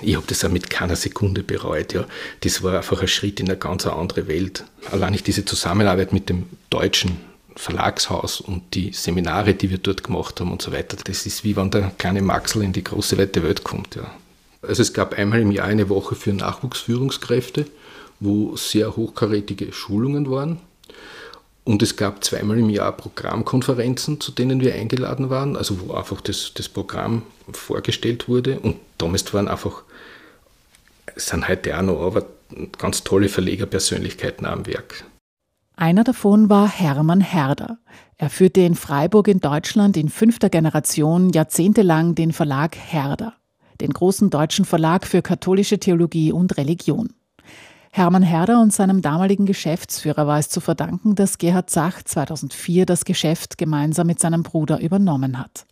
Ich 0.00 0.16
habe 0.16 0.26
das 0.26 0.44
auch 0.44 0.50
mit 0.50 0.70
keiner 0.70 0.96
Sekunde 0.96 1.42
bereut. 1.42 1.92
Ja. 1.92 2.04
Das 2.40 2.62
war 2.62 2.76
einfach 2.76 3.00
ein 3.02 3.08
Schritt 3.08 3.40
in 3.40 3.48
eine 3.48 3.58
ganz 3.58 3.86
andere 3.86 4.26
Welt. 4.26 4.64
Allein 4.90 5.12
nicht 5.12 5.26
diese 5.26 5.44
Zusammenarbeit 5.44 6.12
mit 6.12 6.28
dem 6.28 6.46
deutschen 6.70 7.18
Verlagshaus 7.54 8.40
und 8.40 8.74
die 8.74 8.92
Seminare, 8.92 9.54
die 9.54 9.70
wir 9.70 9.78
dort 9.78 10.02
gemacht 10.02 10.40
haben 10.40 10.50
und 10.50 10.62
so 10.62 10.72
weiter. 10.72 10.96
Das 11.04 11.26
ist 11.26 11.44
wie 11.44 11.54
wenn 11.56 11.70
der 11.70 11.92
kleine 11.98 12.22
Maxel 12.22 12.62
in 12.62 12.72
die 12.72 12.82
große 12.82 13.18
weite 13.18 13.42
Welt 13.42 13.62
kommt. 13.62 13.94
Ja. 13.94 14.10
Also 14.62 14.82
es 14.82 14.92
gab 14.92 15.14
einmal 15.14 15.40
im 15.40 15.50
Jahr 15.50 15.66
eine 15.66 15.88
Woche 15.88 16.14
für 16.14 16.32
Nachwuchsführungskräfte 16.32 17.66
wo 18.22 18.56
sehr 18.56 18.96
hochkarätige 18.96 19.72
Schulungen 19.72 20.30
waren. 20.30 20.58
Und 21.64 21.82
es 21.82 21.96
gab 21.96 22.24
zweimal 22.24 22.58
im 22.58 22.70
Jahr 22.70 22.92
Programmkonferenzen, 22.92 24.20
zu 24.20 24.32
denen 24.32 24.60
wir 24.60 24.74
eingeladen 24.74 25.30
waren, 25.30 25.56
also 25.56 25.80
wo 25.80 25.94
einfach 25.94 26.20
das, 26.20 26.52
das 26.54 26.68
Programm 26.68 27.22
vorgestellt 27.52 28.28
wurde. 28.28 28.58
Und 28.58 28.76
damals 28.98 29.32
waren 29.32 29.48
einfach, 29.48 29.82
es 31.14 31.26
sind 31.26 31.48
heute 31.48 31.76
auch 31.78 31.82
noch, 31.82 32.00
aber 32.00 32.26
ganz 32.78 33.04
tolle 33.04 33.28
Verlegerpersönlichkeiten 33.28 34.46
am 34.46 34.66
Werk. 34.66 35.04
Einer 35.76 36.04
davon 36.04 36.50
war 36.50 36.68
Hermann 36.68 37.20
Herder. 37.20 37.78
Er 38.16 38.30
führte 38.30 38.60
in 38.60 38.74
Freiburg 38.74 39.28
in 39.28 39.40
Deutschland 39.40 39.96
in 39.96 40.08
fünfter 40.08 40.48
Generation 40.48 41.30
jahrzehntelang 41.30 42.14
den 42.14 42.32
Verlag 42.32 42.76
Herder, 42.76 43.34
den 43.80 43.92
großen 43.92 44.30
deutschen 44.30 44.64
Verlag 44.64 45.06
für 45.06 45.22
katholische 45.22 45.78
Theologie 45.78 46.30
und 46.30 46.56
Religion. 46.56 47.14
Hermann 47.94 48.22
Herder 48.22 48.62
und 48.62 48.72
seinem 48.72 49.02
damaligen 49.02 49.44
Geschäftsführer 49.44 50.26
war 50.26 50.38
es 50.38 50.48
zu 50.48 50.62
verdanken, 50.62 51.14
dass 51.14 51.36
Gerhard 51.36 51.68
Zach 51.68 52.02
2004 52.02 52.86
das 52.86 53.04
Geschäft 53.04 53.58
gemeinsam 53.58 54.06
mit 54.06 54.18
seinem 54.18 54.42
Bruder 54.42 54.80
übernommen 54.80 55.38
hat. 55.38 55.66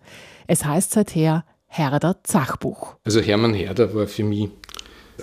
Es 0.47 0.67
heißt 0.67 0.93
seither 0.93 1.47
Herder 1.67 2.23
Zachbuch. 2.23 2.97
Also 3.05 3.23
Hermann 3.23 3.55
Herder 3.55 3.95
war 3.95 4.07
für 4.07 4.23
mich 4.23 4.51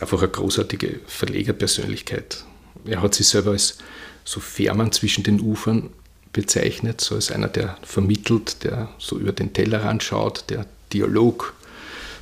einfach 0.01 0.23
eine 0.23 0.31
großartige 0.31 1.01
Verlegerpersönlichkeit. 1.05 2.43
Er 2.83 3.03
hat 3.03 3.13
sich 3.13 3.27
selber 3.27 3.51
als 3.51 3.77
so 4.23 4.39
Fährmann 4.39 4.91
zwischen 4.91 5.23
den 5.23 5.39
Ufern 5.39 5.91
bezeichnet, 6.33 6.99
so 6.99 7.13
als 7.13 7.31
einer, 7.31 7.47
der 7.47 7.77
vermittelt, 7.83 8.63
der 8.63 8.89
so 8.97 9.19
über 9.19 9.33
den 9.33 9.53
Tellerrand 9.53 10.01
schaut, 10.01 10.45
der 10.49 10.65
Dialog 10.91 11.53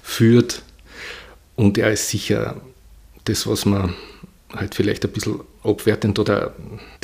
führt. 0.03 0.63
Und 1.55 1.77
er 1.77 1.93
ist 1.93 2.09
sicher 2.09 2.59
das, 3.23 3.47
was 3.47 3.65
man 3.65 3.95
halt 4.55 4.75
vielleicht 4.75 5.05
ein 5.05 5.11
bisschen 5.11 5.39
abwertend 5.63 6.19
oder 6.19 6.53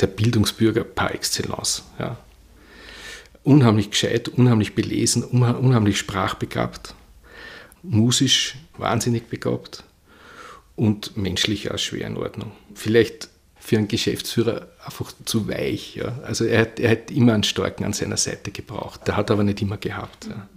der 0.00 0.06
Bildungsbürger 0.06 0.84
par 0.84 1.14
excellence. 1.14 1.84
Ja. 1.98 2.16
Unheimlich 3.44 3.90
gescheit, 3.90 4.28
unheimlich 4.28 4.74
belesen, 4.74 5.24
unheimlich 5.24 5.98
sprachbegabt, 5.98 6.94
musisch 7.82 8.56
wahnsinnig 8.78 9.28
begabt 9.28 9.84
und 10.76 11.16
menschlich 11.16 11.70
auch 11.70 11.78
schwer 11.78 12.06
in 12.06 12.16
Ordnung. 12.16 12.52
Vielleicht 12.74 13.28
für 13.58 13.78
einen 13.78 13.88
Geschäftsführer 13.88 14.68
einfach 14.84 15.12
zu 15.24 15.48
weich. 15.48 15.94
Ja. 15.94 16.18
Also 16.24 16.44
er 16.44 16.62
hat, 16.62 16.80
er 16.80 16.90
hat 16.90 17.10
immer 17.10 17.34
einen 17.34 17.44
Starken 17.44 17.84
an 17.84 17.92
seiner 17.92 18.16
Seite 18.16 18.50
gebraucht. 18.50 19.06
Der 19.06 19.16
hat 19.16 19.30
aber 19.30 19.44
nicht 19.44 19.62
immer 19.62 19.76
gehabt. 19.76 20.26
Ja. 20.26 20.48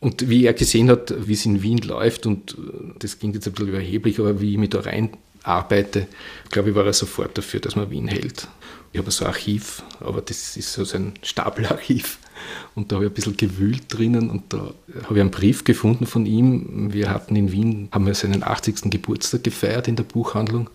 Und 0.00 0.28
wie 0.28 0.44
er 0.44 0.52
gesehen 0.52 0.90
hat, 0.90 1.14
wie 1.26 1.32
es 1.32 1.46
in 1.46 1.62
Wien 1.62 1.78
läuft, 1.78 2.26
und 2.26 2.56
das 2.98 3.18
klingt 3.18 3.36
jetzt 3.36 3.46
ein 3.46 3.52
bisschen 3.52 3.68
überheblich, 3.68 4.18
aber 4.18 4.40
wie 4.40 4.52
ich 4.52 4.58
mich 4.58 4.70
da 4.70 4.80
rein 4.80 5.10
arbeite, 5.44 6.08
glaube 6.50 6.70
ich, 6.70 6.74
war 6.74 6.84
er 6.84 6.92
sofort 6.92 7.36
dafür, 7.38 7.60
dass 7.60 7.76
man 7.76 7.90
Wien 7.90 8.08
hält. 8.08 8.48
Ich 8.92 8.98
habe 8.98 9.10
so 9.10 9.24
ein 9.24 9.30
Archiv, 9.30 9.82
aber 10.00 10.20
das 10.20 10.56
ist 10.56 10.72
so 10.72 10.96
ein 10.96 11.14
Stapelarchiv. 11.22 12.18
Und 12.74 12.90
da 12.90 12.96
habe 12.96 13.06
ich 13.06 13.10
ein 13.10 13.14
bisschen 13.14 13.36
gewühlt 13.36 13.84
drinnen 13.88 14.30
und 14.30 14.52
da 14.52 14.72
habe 15.04 15.14
ich 15.14 15.20
einen 15.20 15.30
Brief 15.30 15.64
gefunden 15.64 16.06
von 16.06 16.26
ihm. 16.26 16.92
Wir 16.92 17.10
hatten 17.10 17.36
in 17.36 17.52
Wien, 17.52 17.88
haben 17.92 18.06
wir 18.06 18.14
seinen 18.14 18.42
80. 18.42 18.90
Geburtstag 18.90 19.44
gefeiert 19.44 19.88
in 19.88 19.96
der 19.96 20.04
Buchhandlung. 20.04 20.70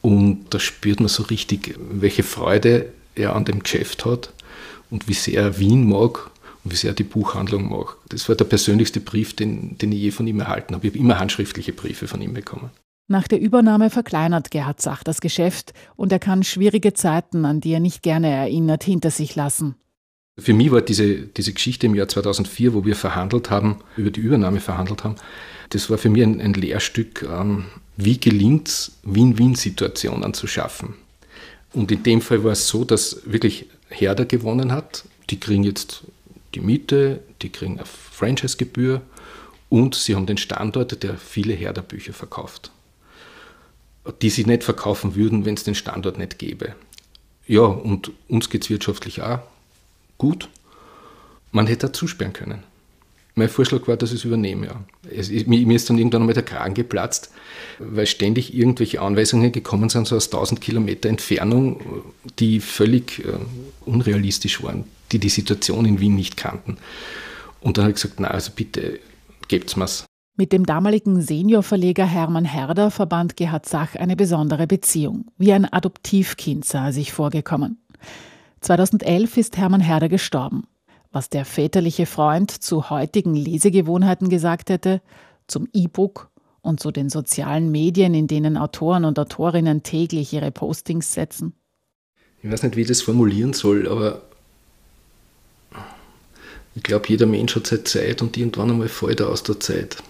Und 0.00 0.46
da 0.50 0.58
spürt 0.58 1.00
man 1.00 1.08
so 1.08 1.22
richtig, 1.24 1.74
welche 1.78 2.22
Freude 2.22 2.92
er 3.14 3.36
an 3.36 3.44
dem 3.44 3.62
Geschäft 3.62 4.04
hat 4.04 4.32
und 4.90 5.08
wie 5.08 5.14
sehr 5.14 5.42
er 5.42 5.58
Wien 5.58 5.88
mag 5.88 6.30
und 6.64 6.72
wie 6.72 6.76
sehr 6.76 6.90
er 6.90 6.94
die 6.94 7.04
Buchhandlung 7.04 7.70
mag. 7.70 7.96
Das 8.08 8.28
war 8.28 8.36
der 8.36 8.44
persönlichste 8.44 9.00
Brief, 9.00 9.34
den, 9.34 9.78
den 9.78 9.92
ich 9.92 10.00
je 10.00 10.10
von 10.10 10.26
ihm 10.26 10.40
erhalten 10.40 10.74
habe. 10.74 10.86
Ich 10.86 10.92
habe 10.92 10.98
immer 10.98 11.18
handschriftliche 11.18 11.72
Briefe 11.72 12.08
von 12.08 12.20
ihm 12.20 12.34
bekommen. 12.34 12.70
Nach 13.08 13.26
der 13.26 13.40
Übernahme 13.40 13.90
verkleinert 13.90 14.50
Gerhard 14.50 14.80
Sach 14.80 15.02
das 15.02 15.20
Geschäft 15.20 15.74
und 15.96 16.12
er 16.12 16.18
kann 16.18 16.44
schwierige 16.44 16.94
Zeiten, 16.94 17.44
an 17.44 17.60
die 17.60 17.72
er 17.72 17.80
nicht 17.80 18.02
gerne 18.02 18.30
erinnert, 18.30 18.84
hinter 18.84 19.10
sich 19.10 19.34
lassen. 19.34 19.74
Für 20.38 20.54
mich 20.54 20.70
war 20.70 20.80
diese, 20.80 21.26
diese 21.26 21.52
Geschichte 21.52 21.86
im 21.86 21.94
Jahr 21.94 22.08
2004, 22.08 22.72
wo 22.72 22.86
wir 22.86 22.96
verhandelt 22.96 23.50
haben, 23.50 23.80
über 23.96 24.10
die 24.10 24.20
Übernahme 24.20 24.60
verhandelt 24.60 25.04
haben, 25.04 25.16
das 25.70 25.90
war 25.90 25.98
für 25.98 26.08
mich 26.08 26.22
ein, 26.22 26.40
ein 26.40 26.54
Lehrstück, 26.54 27.22
ähm, 27.30 27.66
wie 27.96 28.18
gelingt 28.18 28.68
es, 28.68 28.98
Win-Win-Situationen 29.02 30.32
zu 30.32 30.46
schaffen. 30.46 30.94
Und 31.74 31.92
in 31.92 32.02
dem 32.02 32.20
Fall 32.22 32.44
war 32.44 32.52
es 32.52 32.68
so, 32.68 32.84
dass 32.84 33.20
wirklich 33.24 33.66
Herder 33.88 34.24
gewonnen 34.24 34.72
hat. 34.72 35.04
Die 35.28 35.40
kriegen 35.40 35.64
jetzt 35.64 36.04
die 36.54 36.60
Miete, 36.60 37.20
die 37.42 37.50
kriegen 37.50 37.78
eine 37.78 37.86
Franchise-Gebühr 37.86 39.02
und 39.68 39.94
sie 39.94 40.14
haben 40.14 40.26
den 40.26 40.38
Standort, 40.38 41.02
der 41.02 41.16
viele 41.16 41.52
Herder-Bücher 41.52 42.12
verkauft 42.12 42.70
die 44.20 44.30
sie 44.30 44.44
nicht 44.44 44.64
verkaufen 44.64 45.14
würden, 45.14 45.44
wenn 45.44 45.54
es 45.54 45.64
den 45.64 45.74
Standort 45.74 46.18
nicht 46.18 46.38
gäbe. 46.38 46.74
Ja, 47.46 47.62
und 47.62 48.10
uns 48.28 48.50
geht 48.50 48.64
es 48.64 48.70
wirtschaftlich 48.70 49.22
auch 49.22 49.40
gut. 50.18 50.48
Man 51.50 51.66
hätte 51.66 51.88
da 51.88 51.92
zusperren 51.92 52.32
können. 52.32 52.62
Mein 53.34 53.48
Vorschlag 53.48 53.88
war, 53.88 53.96
dass 53.96 54.10
ich 54.10 54.20
es 54.20 54.24
übernehme. 54.24 54.66
Ja. 54.66 54.84
Es, 55.10 55.30
mir 55.46 55.74
ist 55.74 55.88
dann 55.88 55.96
irgendwann 55.98 56.22
einmal 56.22 56.34
der 56.34 56.42
Kragen 56.42 56.74
geplatzt, 56.74 57.30
weil 57.78 58.06
ständig 58.06 58.54
irgendwelche 58.54 59.00
Anweisungen 59.00 59.52
gekommen 59.52 59.88
sind, 59.88 60.06
so 60.06 60.16
aus 60.16 60.26
1000 60.26 60.60
Kilometer 60.60 61.08
Entfernung, 61.08 62.04
die 62.38 62.60
völlig 62.60 63.20
äh, 63.20 63.32
unrealistisch 63.86 64.62
waren, 64.62 64.84
die 65.12 65.18
die 65.18 65.30
Situation 65.30 65.86
in 65.86 65.98
Wien 65.98 66.14
nicht 66.14 66.36
kannten. 66.36 66.76
Und 67.60 67.78
dann 67.78 67.84
habe 67.84 67.92
ich 67.92 68.02
gesagt, 68.02 68.20
na, 68.20 68.28
also 68.28 68.52
bitte, 68.54 69.00
gebt's 69.48 69.76
mir's. 69.76 70.04
Mit 70.34 70.52
dem 70.52 70.64
damaligen 70.64 71.20
Seniorverleger 71.20 72.06
Hermann 72.06 72.46
Herder 72.46 72.90
verband 72.90 73.36
Gerhard 73.36 73.68
Sach 73.68 73.96
eine 73.96 74.16
besondere 74.16 74.66
Beziehung. 74.66 75.26
Wie 75.36 75.52
ein 75.52 75.70
Adoptivkind 75.70 76.64
sah 76.64 76.86
er 76.86 76.92
sich 76.94 77.12
vorgekommen. 77.12 77.82
2011 78.62 79.36
ist 79.36 79.56
Hermann 79.58 79.82
Herder 79.82 80.08
gestorben. 80.08 80.64
Was 81.10 81.28
der 81.28 81.44
väterliche 81.44 82.06
Freund 82.06 82.50
zu 82.50 82.88
heutigen 82.88 83.34
Lesegewohnheiten 83.34 84.30
gesagt 84.30 84.70
hätte, 84.70 85.02
zum 85.48 85.68
E-Book 85.74 86.30
und 86.62 86.80
zu 86.80 86.90
den 86.92 87.10
sozialen 87.10 87.70
Medien, 87.70 88.14
in 88.14 88.26
denen 88.26 88.56
Autoren 88.56 89.04
und 89.04 89.18
Autorinnen 89.18 89.82
täglich 89.82 90.32
ihre 90.32 90.50
Postings 90.50 91.12
setzen. 91.12 91.52
Ich 92.42 92.50
weiß 92.50 92.62
nicht, 92.62 92.76
wie 92.76 92.82
ich 92.82 92.88
das 92.88 93.02
formulieren 93.02 93.52
soll, 93.52 93.86
aber 93.86 94.22
ich 96.74 96.82
glaube, 96.82 97.04
jeder 97.08 97.26
Mensch 97.26 97.54
hat 97.54 97.66
seine 97.66 97.84
Zeit 97.84 98.22
und 98.22 98.38
irgendwann 98.38 98.70
einmal 98.70 98.88
fällt 98.88 99.20
er 99.20 99.28
aus 99.28 99.42
der 99.42 99.60
Zeit. 99.60 100.02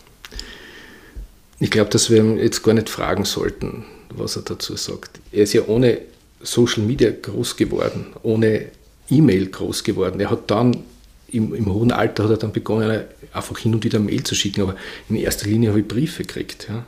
Ich 1.59 1.71
glaube, 1.71 1.91
dass 1.91 2.11
wir 2.11 2.19
ihn 2.19 2.39
jetzt 2.39 2.63
gar 2.63 2.75
nicht 2.75 2.89
fragen 2.89 3.25
sollten, 3.25 3.85
was 4.11 4.37
er 4.37 4.43
dazu 4.43 4.77
sagt. 4.77 5.21
Er 5.31 5.45
ist 5.45 5.53
ja 5.53 5.63
ohne 5.67 5.99
Social 6.41 6.83
Media 6.83 7.11
groß 7.11 7.57
geworden, 7.57 8.07
ohne 8.23 8.67
E-Mail 9.09 9.47
groß 9.47 9.85
geworden. 9.85 10.21
Er 10.21 10.31
hat 10.31 10.51
dann 10.51 10.85
im, 11.29 11.55
im, 11.55 11.73
hohen 11.73 11.93
Alter 11.93 12.25
hat 12.25 12.31
er 12.31 12.37
dann 12.37 12.53
begonnen, 12.53 13.05
einfach 13.33 13.59
hin 13.59 13.75
und 13.75 13.85
wieder 13.85 13.99
Mail 13.99 14.23
zu 14.23 14.35
schicken, 14.35 14.63
aber 14.63 14.77
in 15.09 15.17
erster 15.17 15.47
Linie 15.47 15.71
habe 15.71 15.81
ich 15.81 15.89
Briefe 15.89 16.25
gekriegt. 16.25 16.67
Ja. 16.69 16.85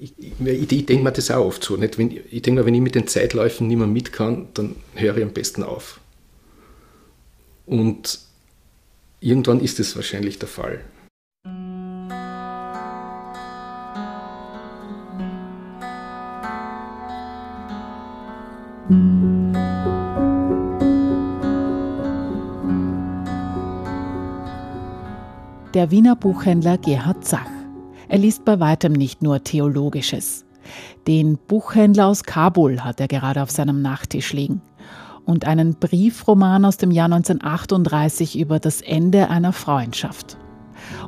Ich, 0.00 0.14
ich, 0.18 0.72
ich 0.72 0.86
denke 0.86 1.02
mir 1.02 1.12
das 1.12 1.30
auch 1.30 1.44
oft 1.44 1.62
so. 1.62 1.76
Nicht? 1.76 1.98
Wenn, 1.98 2.18
ich 2.30 2.42
denke 2.42 2.60
mir, 2.60 2.66
wenn 2.66 2.74
ich 2.74 2.80
mit 2.80 2.94
den 2.94 3.06
Zeitläufen 3.06 3.66
nicht 3.66 3.76
mehr 3.76 3.86
mit 3.86 4.12
kann, 4.12 4.48
dann 4.54 4.76
höre 4.94 5.18
ich 5.18 5.24
am 5.24 5.32
besten 5.32 5.62
auf. 5.62 6.00
Und 7.66 8.20
irgendwann 9.20 9.60
ist 9.60 9.78
es 9.78 9.94
wahrscheinlich 9.96 10.38
der 10.38 10.48
Fall. 10.48 10.80
Der 25.78 25.92
Wiener 25.92 26.16
Buchhändler 26.16 26.76
Gerhard 26.76 27.24
Zach. 27.24 27.48
Er 28.08 28.18
liest 28.18 28.44
bei 28.44 28.58
weitem 28.58 28.92
nicht 28.92 29.22
nur 29.22 29.44
Theologisches. 29.44 30.44
Den 31.06 31.38
Buchhändler 31.46 32.08
aus 32.08 32.24
Kabul 32.24 32.80
hat 32.80 33.00
er 33.00 33.06
gerade 33.06 33.40
auf 33.40 33.52
seinem 33.52 33.80
Nachttisch 33.80 34.32
liegen. 34.32 34.60
Und 35.24 35.46
einen 35.46 35.76
Briefroman 35.76 36.64
aus 36.64 36.78
dem 36.78 36.90
Jahr 36.90 37.04
1938 37.04 38.40
über 38.40 38.58
das 38.58 38.80
Ende 38.80 39.30
einer 39.30 39.52
Freundschaft. 39.52 40.36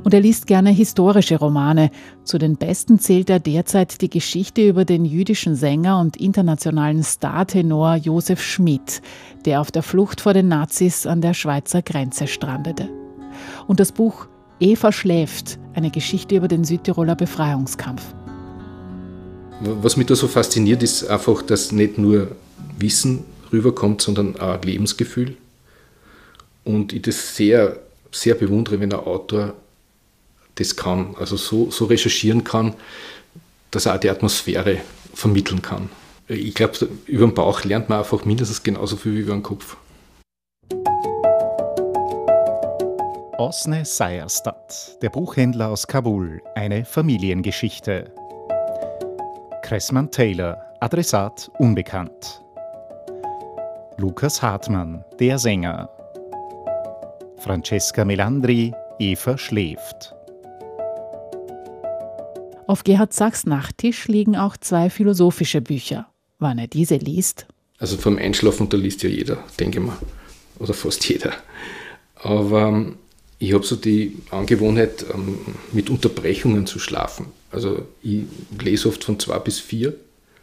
Und 0.05 0.15
er 0.15 0.21
liest 0.21 0.47
gerne 0.47 0.71
historische 0.71 1.41
Romane. 1.41 1.91
Zu 2.23 2.39
den 2.39 2.57
besten 2.57 3.01
zählt 3.01 3.29
er 3.29 3.41
derzeit 3.41 4.01
die 4.01 4.09
Geschichte 4.09 4.69
über 4.69 4.85
den 4.85 5.05
jüdischen 5.05 5.57
Sänger 5.57 5.99
und 5.99 6.17
internationalen 6.17 7.03
Startenor 7.03 7.97
Josef 7.97 8.41
Schmidt, 8.41 9.03
der 9.47 9.63
auf 9.63 9.73
der 9.73 9.83
Flucht 9.83 10.21
vor 10.21 10.33
den 10.33 10.47
Nazis 10.47 11.09
an 11.09 11.23
der 11.23 11.35
Schweizer 11.35 11.83
Grenze 11.83 12.29
strandete. 12.29 12.89
Und 13.67 13.81
das 13.81 13.91
Buch 13.91 14.29
Eva 14.61 14.93
schläft, 14.93 15.59
eine 15.73 15.91
Geschichte 15.91 16.37
über 16.37 16.47
den 16.47 16.65
Südtiroler 16.65 17.17
Befreiungskampf. 17.17 18.03
Was 19.63 19.97
mich 19.97 20.07
da 20.07 20.15
so 20.15 20.29
fasziniert, 20.29 20.83
ist 20.83 21.09
einfach, 21.09 21.41
dass 21.43 21.73
nicht 21.73 21.97
nur 21.97 22.37
Wissen 22.79 23.25
rüberkommt, 23.53 24.03
sondern 24.03 24.39
auch 24.39 24.63
Lebensgefühl. 24.63 25.37
Und 26.65 26.93
ich 26.93 27.03
das 27.03 27.37
sehr, 27.37 27.79
sehr 28.13 28.35
bewundere, 28.35 28.81
wenn 28.81 28.93
ein 28.93 29.01
Autor 29.01 29.55
das 30.57 30.77
kann, 30.77 31.15
also 31.19 31.39
so, 31.39 31.71
so 31.71 31.87
recherchieren 31.87 32.45
kann, 32.45 32.75
dass 33.71 33.87
er 33.87 33.95
auch 33.95 34.01
die 34.01 34.11
Atmosphäre 34.11 34.79
vermitteln 35.15 35.63
kann. 35.63 35.89
Ich 36.29 36.55
glaube, 36.55 36.89
über 37.07 37.27
den 37.27 37.35
Bauch 37.35 37.65
lernt 37.65 37.89
man 37.89 38.01
einfach 38.01 38.27
mindestens 38.27 38.63
genauso 38.63 38.97
viel 38.97 39.15
wie 39.15 39.21
über 39.21 39.33
den 39.33 39.43
Kopf. 39.43 39.77
Osne 43.41 43.87
Sayerstadt, 43.87 44.99
der 45.01 45.09
Buchhändler 45.09 45.71
aus 45.71 45.87
Kabul, 45.87 46.43
eine 46.55 46.85
Familiengeschichte. 46.85 48.13
Cressman 49.63 50.11
Taylor, 50.11 50.59
Adressat 50.81 51.51
unbekannt. 51.59 52.43
Lukas 53.97 54.43
Hartmann, 54.43 55.07
der 55.19 55.39
Sänger. 55.39 55.89
Francesca 57.39 58.05
Melandri, 58.05 58.75
Eva 58.99 59.39
schläft. 59.39 60.15
Auf 62.67 62.85
Gerhard 62.85 63.15
Sachs 63.15 63.47
Nachttisch 63.47 64.07
liegen 64.07 64.37
auch 64.37 64.59
zwei 64.59 64.91
philosophische 64.91 65.63
Bücher. 65.63 66.11
Wann 66.39 66.59
er 66.59 66.67
diese 66.67 66.97
liest? 66.97 67.47
Also 67.79 67.97
vom 67.97 68.19
Einschlafen, 68.19 68.69
da 68.69 68.77
liest 68.77 69.03
ja 69.03 69.09
jeder, 69.09 69.39
denke 69.59 69.79
ich 69.79 69.87
mal. 69.87 69.97
Oder 70.59 70.75
fast 70.75 71.09
jeder. 71.09 71.33
Aber 72.17 72.69
ähm, 72.69 72.99
ich 73.41 73.55
habe 73.55 73.65
so 73.65 73.75
die 73.75 74.19
Angewohnheit, 74.31 75.07
ähm, 75.13 75.39
mit 75.73 75.91
Unterbrechungen 75.91 76.67
zu 76.67 76.79
schlafen. 76.79 77.27
Also 77.51 77.87
ich 78.03 78.25
lese 78.63 78.89
oft 78.89 79.03
von 79.03 79.19
zwei 79.19 79.39
bis 79.39 79.59
vier 79.59 79.95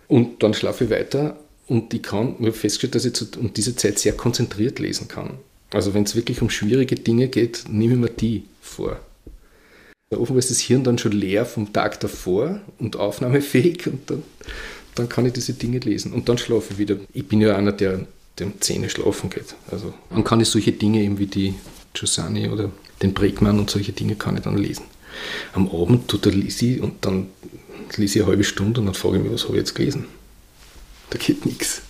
und 0.07 0.43
dann 0.43 0.53
schlafe 0.53 0.85
ich 0.85 0.89
weiter 0.89 1.39
und 1.67 1.93
ich 1.93 2.01
kann, 2.01 2.35
ich 2.39 2.47
habe 2.47 2.53
festgestellt, 2.53 2.95
dass 2.95 3.05
ich 3.05 3.13
zu, 3.13 3.27
um 3.39 3.53
diese 3.53 3.75
Zeit 3.75 3.99
sehr 3.99 4.13
konzentriert 4.13 4.79
lesen 4.79 5.07
kann. 5.07 5.35
Also 5.71 5.93
wenn 5.93 6.03
es 6.03 6.15
wirklich 6.15 6.41
um 6.41 6.49
schwierige 6.49 6.95
Dinge 6.95 7.27
geht, 7.27 7.65
nehme 7.69 7.93
ich 7.93 7.99
mir 7.99 8.09
die 8.09 8.43
vor. 8.61 8.99
Offenbar 10.09 10.39
ist 10.39 10.49
das 10.49 10.59
Hirn 10.59 10.83
dann 10.83 10.97
schon 10.97 11.11
leer 11.11 11.45
vom 11.45 11.71
Tag 11.71 11.99
davor 11.99 12.61
und 12.79 12.95
aufnahmefähig 12.95 13.85
und 13.87 14.09
dann, 14.09 14.23
dann 14.95 15.07
kann 15.07 15.25
ich 15.25 15.33
diese 15.33 15.53
Dinge 15.53 15.79
lesen 15.79 16.13
und 16.13 16.29
dann 16.29 16.39
schlafe 16.39 16.73
ich 16.73 16.79
wieder. 16.79 16.95
Ich 17.13 17.27
bin 17.27 17.41
ja 17.41 17.55
einer, 17.55 17.73
der, 17.73 18.07
um 18.41 18.53
Zähne 18.59 18.89
schlafen 18.89 19.29
geht. 19.29 19.55
Also 19.69 19.93
dann 20.09 20.23
kann 20.23 20.39
ich 20.39 20.47
solche 20.47 20.71
Dinge 20.71 21.03
eben 21.03 21.19
wie 21.19 21.27
die 21.27 21.53
Giussani 21.93 22.49
oder 22.49 22.71
den 23.01 23.13
Bregmann 23.13 23.59
und 23.59 23.69
solche 23.69 23.91
Dinge 23.91 24.15
kann 24.15 24.37
ich 24.37 24.43
dann 24.43 24.57
lesen. 24.57 24.85
Am 25.53 25.69
Abend 25.69 26.07
tut 26.07 26.25
er 26.25 26.31
lese 26.31 26.81
und 26.81 27.05
dann 27.05 27.27
lese 27.95 28.19
ich 28.19 28.23
eine 28.23 28.31
halbe 28.31 28.43
Stunde 28.43 28.79
und 28.79 28.87
dann 28.87 28.95
frage 28.95 29.17
ich 29.17 29.23
mich, 29.23 29.31
was 29.31 29.43
habe 29.43 29.53
ich 29.53 29.59
jetzt 29.59 29.75
gelesen? 29.75 30.05
Da 31.09 31.17
geht 31.17 31.45
nichts. 31.45 31.81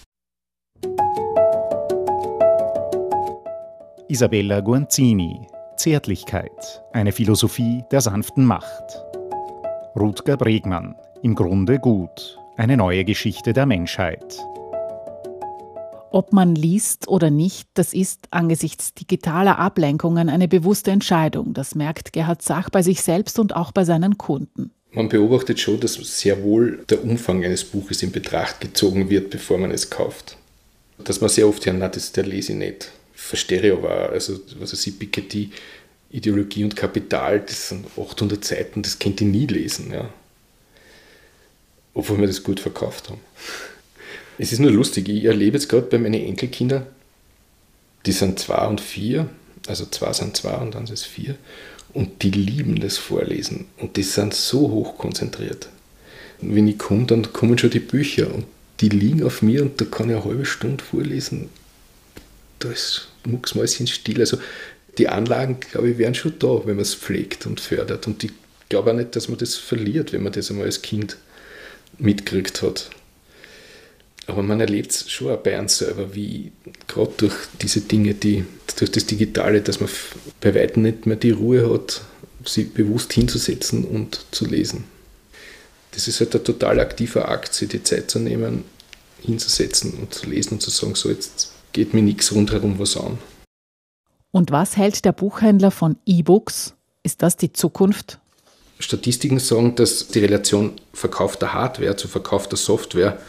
Isabella 4.09 4.61
Guanzini 4.61 5.47
Zärtlichkeit, 5.77 6.81
eine 6.91 7.11
Philosophie 7.11 7.83
der 7.91 8.01
sanften 8.01 8.45
Macht. 8.45 9.03
Rutger 9.95 10.35
Bregmann 10.35 10.95
Im 11.21 11.35
Grunde 11.35 11.79
gut, 11.79 12.39
eine 12.57 12.77
neue 12.77 13.05
Geschichte 13.05 13.53
der 13.53 13.65
Menschheit. 13.65 14.39
Ob 16.11 16.31
man 16.31 16.55
liest 16.55 17.07
oder 17.07 17.29
nicht, 17.29 17.67
das 17.73 17.93
ist 17.93 18.27
angesichts 18.31 18.93
digitaler 18.93 19.59
Ablenkungen 19.59 20.29
eine 20.29 20.47
bewusste 20.47 20.91
Entscheidung. 20.91 21.53
Das 21.53 21.75
merkt 21.75 22.13
Gerhard 22.13 22.41
Sach 22.41 22.69
bei 22.69 22.81
sich 22.81 23.01
selbst 23.01 23.39
und 23.39 23.55
auch 23.55 23.71
bei 23.71 23.83
seinen 23.83 24.17
Kunden. 24.17 24.71
Man 24.91 25.09
beobachtet 25.09 25.59
schon, 25.59 25.79
dass 25.79 25.95
sehr 25.95 26.41
wohl 26.43 26.83
der 26.89 27.03
Umfang 27.03 27.43
eines 27.43 27.65
Buches 27.65 28.01
in 28.03 28.11
Betracht 28.11 28.61
gezogen 28.61 29.09
wird, 29.09 29.29
bevor 29.29 29.57
man 29.57 29.71
es 29.71 29.89
kauft. 29.89 30.37
Dass 30.97 31.21
man 31.21 31.29
sehr 31.29 31.47
oft 31.47 31.65
hört, 31.65 31.77
na, 31.77 31.87
das 31.89 32.13
der 32.13 32.25
lese 32.25 32.53
ich 32.53 32.57
nicht. 32.57 32.91
Verstehe 33.13 33.73
aber, 33.73 34.09
also 34.09 34.39
was 34.59 34.73
weiß 34.73 34.87
ich, 34.87 34.97
Piketty, 34.97 35.51
Ideologie 36.09 36.63
und 36.63 36.75
Kapital, 36.75 37.41
das 37.41 37.69
sind 37.69 37.85
800 37.97 38.43
Seiten, 38.43 38.81
das 38.81 38.97
könnt 38.97 39.19
ihr 39.19 39.27
nie 39.27 39.45
lesen. 39.45 39.91
Ja. 39.91 40.09
Obwohl 41.93 42.19
wir 42.19 42.27
das 42.27 42.41
gut 42.41 42.59
verkauft 42.59 43.09
haben. 43.09 43.19
Es 44.37 44.51
ist 44.51 44.59
nur 44.59 44.71
lustig, 44.71 45.09
ich 45.09 45.25
erlebe 45.25 45.57
jetzt 45.57 45.69
gerade 45.69 45.87
bei 45.87 45.97
meinen 45.97 46.21
Enkelkindern, 46.21 46.85
die 48.05 48.11
sind 48.11 48.39
zwei 48.39 48.67
und 48.67 48.81
vier, 48.81 49.29
also 49.67 49.85
zwei 49.85 50.13
sind 50.13 50.37
zwei 50.37 50.55
und 50.57 50.75
dann 50.75 50.85
sind 50.85 50.95
es 50.95 51.03
vier, 51.03 51.35
und 51.93 52.21
die 52.21 52.31
lieben 52.31 52.79
das 52.79 52.97
Vorlesen 52.97 53.65
und 53.77 53.97
die 53.97 54.03
sind 54.03 54.33
so 54.33 54.69
hoch 54.69 54.97
konzentriert. 54.97 55.69
wenn 56.39 56.67
ich 56.67 56.77
komme, 56.77 57.05
dann 57.07 57.33
kommen 57.33 57.57
schon 57.57 57.71
die 57.71 57.79
Bücher 57.79 58.31
und 58.33 58.45
die 58.79 58.89
liegen 58.89 59.23
auf 59.23 59.41
mir 59.41 59.63
und 59.63 59.81
da 59.81 59.85
kann 59.85 60.09
ich 60.09 60.15
eine 60.15 60.25
halbe 60.25 60.45
Stunde 60.45 60.83
vorlesen. 60.83 61.49
Da 62.59 62.69
ist 62.69 63.07
mucksmäuschen 63.25 63.87
still. 63.87 64.19
Also 64.19 64.37
die 64.97 65.09
Anlagen, 65.09 65.59
glaube 65.59 65.89
ich, 65.89 65.97
wären 65.97 66.13
schon 66.13 66.37
da, 66.37 66.61
wenn 66.65 66.75
man 66.75 66.83
es 66.83 66.93
pflegt 66.93 67.45
und 67.47 67.59
fördert. 67.59 68.05
Und 68.05 68.23
ich 68.23 68.31
glaube 68.69 68.91
auch 68.91 68.95
nicht, 68.95 69.15
dass 69.15 69.29
man 69.29 69.37
das 69.39 69.55
verliert, 69.55 70.13
wenn 70.13 70.23
man 70.23 70.33
das 70.33 70.51
einmal 70.51 70.65
als 70.65 70.81
Kind 70.81 71.17
mitgekriegt 71.97 72.61
hat. 72.61 72.91
Aber 74.27 74.43
man 74.43 74.59
erlebt 74.59 74.91
es 74.91 75.09
schon 75.09 75.31
auch 75.31 75.37
bei 75.37 75.57
einem 75.57 75.69
selber, 75.69 76.13
wie 76.13 76.51
gerade 76.87 77.11
durch 77.17 77.33
diese 77.61 77.81
Dinge, 77.81 78.13
die, 78.13 78.45
durch 78.77 78.91
das 78.91 79.05
Digitale, 79.05 79.61
dass 79.61 79.79
man 79.79 79.89
bei 80.41 80.53
weitem 80.53 80.83
nicht 80.83 81.05
mehr 81.05 81.15
die 81.15 81.31
Ruhe 81.31 81.73
hat, 81.73 82.01
sich 82.45 82.73
bewusst 82.73 83.13
hinzusetzen 83.13 83.85
und 83.85 84.25
zu 84.31 84.45
lesen. 84.45 84.83
Das 85.91 86.07
ist 86.07 86.19
halt 86.19 86.35
ein 86.35 86.43
total 86.43 86.79
aktiver 86.79 87.29
Akt, 87.29 87.53
sich 87.53 87.69
die 87.69 87.81
Zeit 87.81 88.11
zu 88.11 88.19
nehmen, 88.19 88.65
hinzusetzen 89.21 89.93
und 89.93 90.13
zu 90.13 90.29
lesen 90.29 90.55
und 90.55 90.61
zu 90.61 90.69
sagen, 90.69 90.95
so 90.95 91.09
jetzt 91.09 91.53
geht 91.71 91.93
mir 91.93 92.01
nichts 92.01 92.31
rundherum 92.33 92.79
was 92.79 92.97
an. 92.97 93.17
Und 94.31 94.51
was 94.51 94.77
hält 94.77 95.05
der 95.05 95.13
Buchhändler 95.13 95.71
von 95.71 95.97
E-Books? 96.05 96.75
Ist 97.01 97.21
das 97.23 97.37
die 97.37 97.53
Zukunft? 97.53 98.19
Statistiken 98.79 99.39
sagen, 99.39 99.75
dass 99.75 100.09
die 100.09 100.19
Relation 100.19 100.73
verkaufter 100.93 101.53
Hardware 101.53 101.95
zu 101.95 102.07
verkaufter 102.07 102.57
Software 102.57 103.19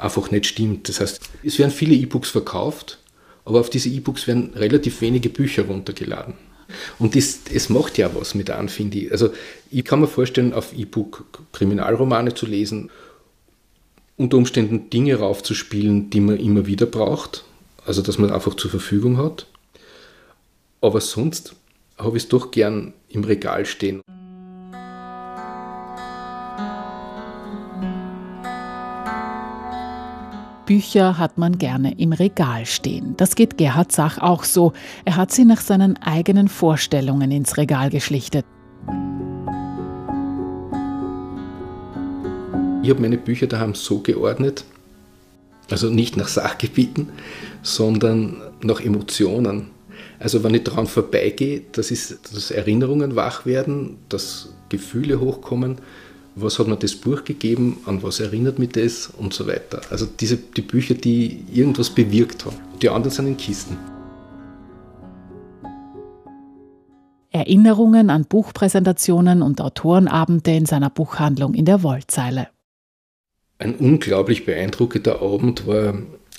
einfach 0.00 0.30
nicht 0.30 0.46
stimmt. 0.46 0.88
Das 0.88 1.00
heißt, 1.00 1.20
es 1.44 1.58
werden 1.58 1.70
viele 1.70 1.94
E-Books 1.94 2.30
verkauft, 2.30 2.98
aber 3.44 3.60
auf 3.60 3.70
diese 3.70 3.88
E-Books 3.88 4.26
werden 4.26 4.52
relativ 4.54 5.00
wenige 5.00 5.28
Bücher 5.28 5.64
runtergeladen. 5.64 6.34
Und 6.98 7.16
das, 7.16 7.40
es 7.52 7.68
macht 7.68 7.98
ja 7.98 8.14
was 8.14 8.34
mit 8.34 8.50
an, 8.50 8.68
finde 8.68 8.98
ich. 8.98 9.12
Also 9.12 9.30
ich 9.70 9.84
kann 9.84 10.00
mir 10.00 10.06
vorstellen, 10.06 10.52
auf 10.54 10.72
E-Book 10.72 11.24
Kriminalromane 11.52 12.34
zu 12.34 12.46
lesen, 12.46 12.90
unter 14.16 14.36
Umständen 14.36 14.90
Dinge 14.90 15.16
raufzuspielen, 15.16 16.10
die 16.10 16.20
man 16.20 16.38
immer 16.38 16.66
wieder 16.66 16.86
braucht, 16.86 17.44
also 17.86 18.02
dass 18.02 18.18
man 18.18 18.30
einfach 18.30 18.54
zur 18.54 18.70
Verfügung 18.70 19.16
hat. 19.16 19.46
Aber 20.80 21.00
sonst 21.00 21.54
habe 21.98 22.16
ich 22.16 22.24
es 22.24 22.28
doch 22.28 22.50
gern 22.50 22.92
im 23.08 23.24
Regal 23.24 23.66
stehen. 23.66 24.02
Bücher 30.70 31.18
hat 31.18 31.36
man 31.36 31.58
gerne 31.58 31.98
im 31.98 32.12
Regal 32.12 32.64
stehen. 32.64 33.14
Das 33.16 33.34
geht 33.34 33.58
Gerhard 33.58 33.90
Sach 33.90 34.18
auch 34.18 34.44
so. 34.44 34.72
Er 35.04 35.16
hat 35.16 35.32
sie 35.32 35.44
nach 35.44 35.60
seinen 35.60 35.96
eigenen 35.96 36.46
Vorstellungen 36.46 37.32
ins 37.32 37.56
Regal 37.56 37.90
geschlichtet. 37.90 38.46
Ich 42.84 42.88
habe 42.88 43.00
meine 43.00 43.18
Bücher 43.18 43.48
daheim 43.48 43.74
so 43.74 43.98
geordnet, 43.98 44.64
also 45.72 45.90
nicht 45.90 46.16
nach 46.16 46.28
Sachgebieten, 46.28 47.08
sondern 47.64 48.40
nach 48.62 48.80
Emotionen. 48.80 49.72
Also 50.20 50.44
wenn 50.44 50.54
ich 50.54 50.62
daran 50.62 50.86
vorbeigehe, 50.86 51.62
das 51.72 51.90
ist, 51.90 52.32
dass 52.32 52.52
Erinnerungen 52.52 53.16
wach 53.16 53.44
werden, 53.44 53.96
dass 54.08 54.54
Gefühle 54.68 55.18
hochkommen 55.18 55.78
was 56.34 56.58
hat 56.58 56.68
mir 56.68 56.76
das 56.76 56.94
Buch 56.94 57.24
gegeben, 57.24 57.78
an 57.86 58.02
was 58.02 58.20
erinnert 58.20 58.58
mich 58.58 58.70
das 58.70 59.08
und 59.08 59.34
so 59.34 59.46
weiter. 59.46 59.80
Also 59.90 60.06
diese, 60.06 60.36
die 60.36 60.62
Bücher, 60.62 60.94
die 60.94 61.44
irgendwas 61.52 61.90
bewirkt 61.90 62.44
haben. 62.44 62.56
Die 62.80 62.88
anderen 62.88 63.10
sind 63.10 63.26
in 63.26 63.36
Kisten. 63.36 63.76
Erinnerungen 67.32 68.10
an 68.10 68.24
Buchpräsentationen 68.24 69.42
und 69.42 69.60
Autorenabende 69.60 70.50
in 70.52 70.66
seiner 70.66 70.90
Buchhandlung 70.90 71.54
in 71.54 71.64
der 71.64 71.82
Wollzeile. 71.82 72.48
Ein 73.58 73.76
unglaublich 73.76 74.46
beeindruckender 74.46 75.22
Abend 75.22 75.66
war 75.66 75.94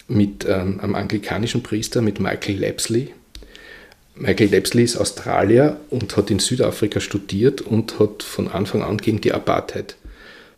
mit 0.08 0.46
ähm, 0.50 0.80
einem 0.82 0.96
anglikanischen 0.96 1.64
Priester, 1.64 2.02
mit 2.02 2.20
Michael 2.20 2.60
Lapsley. 2.60 3.14
Michael 4.22 4.52
Lapsley 4.52 4.84
ist 4.84 4.98
Australier 4.98 5.80
und 5.90 6.16
hat 6.16 6.30
in 6.30 6.38
Südafrika 6.38 7.00
studiert 7.00 7.62
und 7.62 7.98
hat 7.98 8.22
von 8.22 8.50
Anfang 8.50 8.84
an 8.84 8.98
gegen 8.98 9.20
die 9.20 9.34
Apartheid 9.34 9.96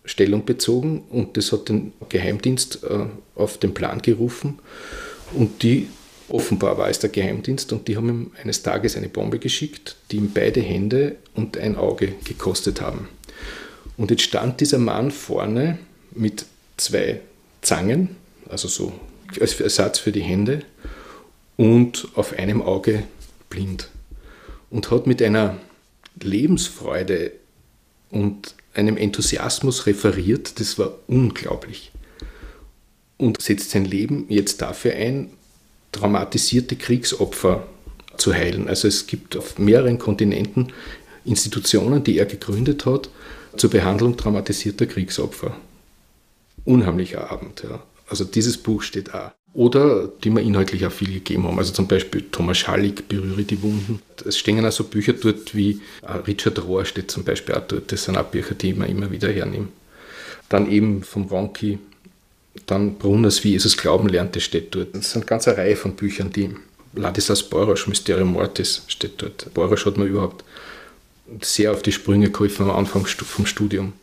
Stellung 0.03 0.43
bezogen 0.43 1.05
und 1.09 1.37
das 1.37 1.53
hat 1.53 1.69
den 1.69 1.93
Geheimdienst 2.09 2.83
äh, 2.83 3.05
auf 3.35 3.57
den 3.57 3.73
Plan 3.73 4.01
gerufen 4.01 4.59
und 5.33 5.63
die 5.63 5.87
offenbar 6.27 6.77
war 6.77 6.89
es 6.89 6.99
der 6.99 7.09
Geheimdienst 7.09 7.71
und 7.71 7.87
die 7.87 7.95
haben 7.95 8.09
ihm 8.09 8.31
eines 8.41 8.63
Tages 8.63 8.97
eine 8.97 9.07
Bombe 9.07 9.39
geschickt, 9.39 9.95
die 10.11 10.17
ihm 10.17 10.31
beide 10.33 10.59
Hände 10.59 11.15
und 11.33 11.57
ein 11.57 11.77
Auge 11.77 12.15
gekostet 12.25 12.81
haben. 12.81 13.07
Und 13.95 14.11
jetzt 14.11 14.23
stand 14.23 14.59
dieser 14.59 14.77
Mann 14.79 15.09
vorne 15.09 15.79
mit 16.11 16.45
zwei 16.75 17.21
Zangen, 17.61 18.17
also 18.49 18.67
so 18.67 18.91
als 19.39 19.57
Ersatz 19.61 19.99
für 19.99 20.11
die 20.11 20.21
Hände 20.21 20.63
und 21.55 22.09
auf 22.15 22.37
einem 22.37 22.61
Auge 22.61 23.03
blind 23.53 23.89
und 24.71 24.89
hat 24.89 25.05
mit 25.05 25.21
einer 25.21 25.57
Lebensfreude 26.21 27.31
und 28.09 28.55
einem 28.73 28.97
Enthusiasmus 28.97 29.85
referiert, 29.85 30.59
das 30.59 30.79
war 30.79 30.95
unglaublich. 31.07 31.91
und 33.17 33.41
setzt 33.41 33.69
sein 33.69 33.85
Leben 33.85 34.25
jetzt 34.27 34.61
dafür 34.61 34.93
ein, 34.93 35.29
traumatisierte 35.91 36.75
Kriegsopfer 36.75 37.65
zu 38.17 38.33
heilen. 38.33 38.67
Also 38.67 38.87
es 38.87 39.07
gibt 39.07 39.37
auf 39.37 39.59
mehreren 39.59 39.99
Kontinenten 39.99 40.73
Institutionen, 41.23 42.03
die 42.03 42.17
er 42.17 42.25
gegründet 42.25 42.85
hat, 42.85 43.09
zur 43.55 43.69
Behandlung 43.69 44.17
traumatisierter 44.17 44.87
Kriegsopfer. 44.87 45.55
Unheimlicher 46.65 47.31
Abend. 47.31 47.63
Ja. 47.63 47.83
Also 48.09 48.25
dieses 48.25 48.57
Buch 48.57 48.81
steht 48.81 49.13
auch. 49.13 49.31
Oder 49.53 50.09
die 50.23 50.31
mir 50.31 50.41
inhaltlich 50.41 50.85
auch 50.85 50.91
viel 50.91 51.13
gegeben 51.13 51.43
haben. 51.43 51.59
Also 51.59 51.73
zum 51.73 51.87
Beispiel 51.87 52.23
Thomas 52.31 52.57
Schallig, 52.57 53.07
Berühre 53.07 53.43
die 53.43 53.61
Wunden. 53.61 54.01
Es 54.25 54.37
stehen 54.37 54.65
auch 54.65 54.71
so 54.71 54.85
Bücher 54.85 55.13
dort 55.13 55.53
wie 55.53 55.79
äh, 56.01 56.13
Richard 56.25 56.63
Rohr 56.63 56.85
steht 56.85 57.11
zum 57.11 57.23
Beispiel 57.23 57.53
auch 57.53 57.67
dort. 57.67 57.91
Das 57.91 58.03
sind 58.05 58.17
auch 58.17 58.25
Bücher, 58.25 58.55
die 58.55 58.71
ich 58.71 58.75
mir 58.75 58.87
immer 58.87 59.11
wieder 59.11 59.29
hernehme. 59.29 59.67
Dann 60.49 60.71
eben 60.71 61.03
vom 61.03 61.23
Ronki, 61.25 61.77
dann 62.65 62.95
Brunners, 62.95 63.43
wie 63.43 63.51
Jesus 63.51 63.77
glauben 63.77 64.09
lernte, 64.09 64.41
steht 64.41 64.73
dort. 64.73 64.95
Das 64.95 65.11
sind 65.11 65.21
eine 65.21 65.25
ganze 65.27 65.55
Reihe 65.55 65.75
von 65.75 65.95
Büchern, 65.95 66.31
die 66.31 66.49
Ladislas 66.95 67.43
Beurosch, 67.43 67.87
Mysterium 67.87 68.33
Mortis 68.33 68.83
steht 68.87 69.21
dort. 69.21 69.53
Beurosch 69.53 69.85
hat 69.85 69.97
mir 69.97 70.05
überhaupt 70.05 70.43
sehr 71.41 71.71
auf 71.71 71.81
die 71.81 71.91
Sprünge 71.91 72.29
geholfen 72.29 72.69
am 72.69 72.75
Anfang 72.75 73.05
vom 73.05 73.45
Studium. 73.45 73.93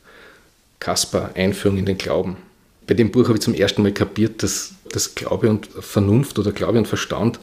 Kaspar, 0.81 1.31
Einführung 1.35 1.79
in 1.79 1.87
den 1.87 1.99
Glauben. 1.99 2.37
Bei 2.91 2.95
dem 2.95 3.13
Buch 3.13 3.29
habe 3.29 3.35
ich 3.35 3.41
zum 3.41 3.55
ersten 3.55 3.85
Mal 3.85 3.93
kapiert, 3.93 4.43
dass, 4.43 4.75
dass 4.91 5.15
Glaube 5.15 5.49
und 5.49 5.67
Vernunft 5.67 6.41
oder 6.41 6.51
Glaube 6.51 6.77
und 6.77 6.89
Verstand 6.89 7.39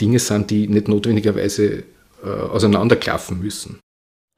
Dinge 0.00 0.20
sind, 0.20 0.48
die 0.50 0.68
nicht 0.68 0.86
notwendigerweise 0.86 1.82
äh, 2.22 2.28
auseinanderklaffen 2.28 3.40
müssen. 3.40 3.80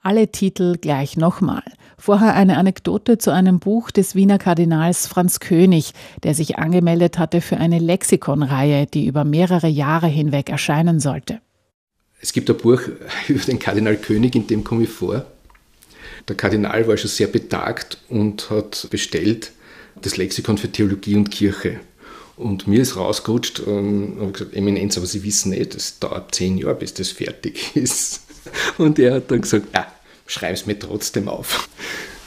Alle 0.02 0.28
Titel 0.28 0.78
gleich 0.78 1.18
nochmal. 1.18 1.64
Vorher 1.98 2.32
eine 2.32 2.56
Anekdote 2.56 3.18
zu 3.18 3.30
einem 3.30 3.58
Buch 3.58 3.90
des 3.90 4.14
Wiener 4.14 4.38
Kardinals 4.38 5.06
Franz 5.06 5.38
König, 5.38 5.92
der 6.22 6.32
sich 6.32 6.56
angemeldet 6.56 7.18
hatte 7.18 7.42
für 7.42 7.58
eine 7.58 7.78
Lexikonreihe, 7.78 8.87
die 8.87 9.06
über 9.06 9.24
mehrere 9.24 9.68
Jahre 9.68 10.06
hinweg 10.06 10.48
erscheinen 10.48 10.98
sollte. 10.98 11.42
Es 12.22 12.32
gibt 12.32 12.48
ein 12.48 12.56
Buch 12.56 12.80
über 13.28 13.44
den 13.44 13.58
Kardinal 13.58 13.98
König, 13.98 14.34
in 14.34 14.46
dem 14.46 14.64
komme 14.64 14.84
ich 14.84 14.88
vor. 14.88 15.26
Der 16.26 16.37
Kardinal 16.37 16.88
war 16.88 16.96
schon 16.96 17.11
sehr 17.11 17.26
betagt 17.26 17.98
und 18.08 18.48
hat 18.48 18.88
bestellt 18.90 19.52
das 20.02 20.16
Lexikon 20.16 20.58
für 20.58 20.70
Theologie 20.70 21.16
und 21.16 21.30
Kirche. 21.30 21.80
Und 22.37 22.68
mir 22.68 22.82
ist 22.82 22.96
rausgerutscht 22.96 23.61
und 23.61 24.18
habe 24.20 24.32
gesagt, 24.32 24.54
Eminenz, 24.54 24.96
aber 24.96 25.06
Sie 25.06 25.24
wissen 25.24 25.50
nicht, 25.50 25.74
es 25.74 25.98
dauert 25.98 26.34
zehn 26.34 26.56
Jahre, 26.56 26.76
bis 26.76 26.94
das 26.94 27.11
fertig 27.11 27.70
ist. 27.74 28.22
Und 28.78 28.98
er 28.98 29.14
hat 29.14 29.30
dann 29.30 29.40
gesagt, 29.40 29.66
ja, 29.74 29.92
schreib 30.26 30.54
es 30.54 30.66
mir 30.66 30.78
trotzdem 30.78 31.28
auf. 31.28 31.68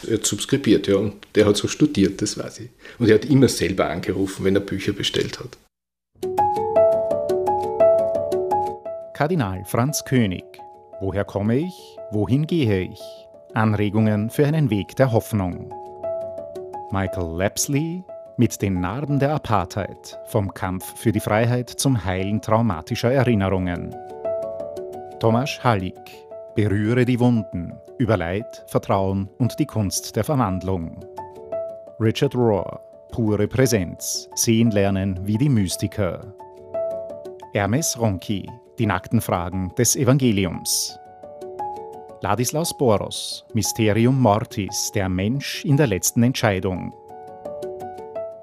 Er 0.05 0.15
hat 0.15 0.25
subskribiert, 0.25 0.87
ja, 0.87 0.97
und 0.97 1.15
der 1.35 1.45
hat 1.45 1.57
so 1.57 1.67
studiert, 1.67 2.21
das 2.21 2.37
weiß 2.37 2.59
ich. 2.59 2.69
Und 2.99 3.07
er 3.07 3.15
hat 3.15 3.25
immer 3.25 3.47
selber 3.47 3.89
angerufen, 3.89 4.43
wenn 4.43 4.55
er 4.55 4.61
Bücher 4.61 4.93
bestellt 4.93 5.39
hat. 5.39 5.57
Kardinal 9.13 9.63
Franz 9.65 10.03
König. 10.03 10.43
Woher 10.99 11.23
komme 11.23 11.59
ich? 11.59 11.73
Wohin 12.11 12.47
gehe 12.47 12.81
ich? 12.81 12.99
Anregungen 13.53 14.29
für 14.29 14.45
einen 14.45 14.69
Weg 14.69 14.95
der 14.95 15.11
Hoffnung. 15.11 15.71
Michael 16.91 17.37
Lapsley 17.37 18.03
mit 18.37 18.61
den 18.61 18.81
Narben 18.81 19.19
der 19.19 19.33
Apartheid 19.33 20.19
vom 20.25 20.53
Kampf 20.53 20.97
für 20.97 21.11
die 21.11 21.19
Freiheit 21.19 21.69
zum 21.69 22.03
Heilen 22.03 22.41
traumatischer 22.41 23.11
Erinnerungen. 23.11 23.95
Thomas 25.19 25.63
Hallig 25.63 25.95
Berühre 26.55 27.05
die 27.05 27.19
Wunden 27.19 27.73
über 27.97 28.17
Leid, 28.17 28.65
Vertrauen 28.67 29.29
und 29.37 29.57
die 29.57 29.65
Kunst 29.65 30.15
der 30.15 30.25
Verwandlung. 30.25 30.99
Richard 31.99 32.35
Rohr 32.35 32.81
Pure 33.11 33.47
Präsenz 33.47 34.29
Sehen 34.35 34.71
lernen 34.71 35.19
wie 35.23 35.37
die 35.37 35.49
Mystiker. 35.49 36.33
Hermes 37.53 37.97
Ronki 37.99 38.49
die 38.81 38.87
nackten 38.87 39.21
Fragen 39.21 39.71
des 39.77 39.95
Evangeliums. 39.95 40.97
Ladislaus 42.21 42.77
Boros, 42.77 43.45
Mysterium 43.53 44.19
Mortis, 44.19 44.91
der 44.93 45.09
Mensch 45.09 45.65
in 45.65 45.75
der 45.75 45.87
letzten 45.87 46.23
Entscheidung. 46.23 46.93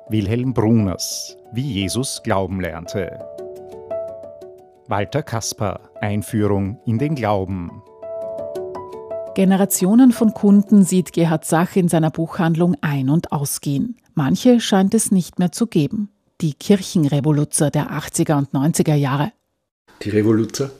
Wilhelm 0.08 0.52
Bruners, 0.52 1.36
wie 1.52 1.72
Jesus 1.72 2.20
glauben 2.24 2.60
lernte. 2.60 3.18
Walter 4.88 5.22
Kaspar, 5.22 5.80
Einführung 6.00 6.80
in 6.86 6.98
den 6.98 7.14
Glauben. 7.14 7.82
Generationen 9.34 10.10
von 10.10 10.34
Kunden 10.34 10.82
sieht 10.82 11.12
Gerhard 11.12 11.44
Sach 11.44 11.76
in 11.76 11.88
seiner 11.88 12.10
Buchhandlung 12.10 12.76
ein- 12.80 13.10
und 13.10 13.30
ausgehen. 13.30 13.96
Manche 14.14 14.60
scheint 14.60 14.92
es 14.94 15.12
nicht 15.12 15.38
mehr 15.38 15.52
zu 15.52 15.66
geben. 15.66 16.10
Die 16.40 16.54
Kirchenrevoluzer 16.54 17.70
der 17.70 17.90
80er 17.92 18.38
und 18.38 18.50
90er 18.52 18.94
Jahre 18.94 19.32
die 20.02 20.10
Revoluzer. 20.10 20.70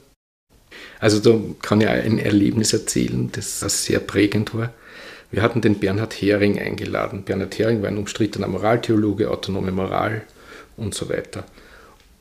Also 1.00 1.20
da 1.20 1.38
kann 1.62 1.80
ich 1.80 1.88
ein 1.88 2.18
Erlebnis 2.18 2.72
erzählen, 2.72 3.30
das 3.32 3.60
sehr 3.84 4.00
prägend 4.00 4.54
war. 4.54 4.72
Wir 5.30 5.42
hatten 5.42 5.60
den 5.60 5.78
Bernhard 5.78 6.14
Hering 6.14 6.58
eingeladen. 6.58 7.24
Bernhard 7.24 7.58
Hering 7.58 7.82
war 7.82 7.88
ein 7.88 7.98
umstrittener 7.98 8.48
Moraltheologe, 8.48 9.30
autonome 9.30 9.72
Moral 9.72 10.22
und 10.76 10.94
so 10.94 11.08
weiter. 11.08 11.44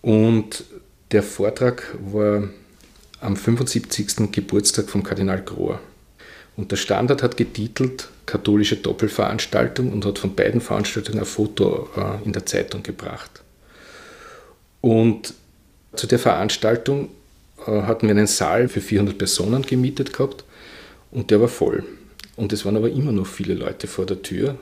Und 0.01 0.65
der 1.11 1.23
Vortrag 1.23 1.95
war 1.99 2.49
am 3.21 3.35
75. 3.35 4.31
Geburtstag 4.31 4.89
vom 4.89 5.03
Kardinal 5.03 5.41
Grohr. 5.41 5.79
Und 6.57 6.71
der 6.71 6.77
Standard 6.77 7.23
hat 7.23 7.37
getitelt 7.37 8.09
Katholische 8.25 8.75
Doppelveranstaltung 8.75 9.91
und 9.93 10.05
hat 10.05 10.19
von 10.19 10.35
beiden 10.35 10.59
Veranstaltungen 10.59 11.19
ein 11.19 11.25
Foto 11.25 11.87
äh, 11.95 12.25
in 12.25 12.33
der 12.33 12.45
Zeitung 12.45 12.83
gebracht. 12.83 13.41
Und 14.81 15.33
zu 15.95 16.07
der 16.07 16.19
Veranstaltung 16.19 17.09
hatten 17.67 18.08
wir 18.08 18.15
einen 18.15 18.27
Saal 18.27 18.67
für 18.69 18.82
400 18.82 19.17
Personen 19.17 19.62
gemietet 19.63 20.13
gehabt 20.13 20.43
und 21.12 21.32
der 21.32 21.41
war 21.41 21.47
voll. 21.47 21.84
Und 22.36 22.53
es 22.53 22.65
waren 22.65 22.77
aber 22.77 22.89
immer 22.89 23.12
noch 23.12 23.27
viele 23.27 23.53
Leute 23.53 23.88
vor 23.88 24.06
der 24.06 24.21
Tür. 24.21 24.56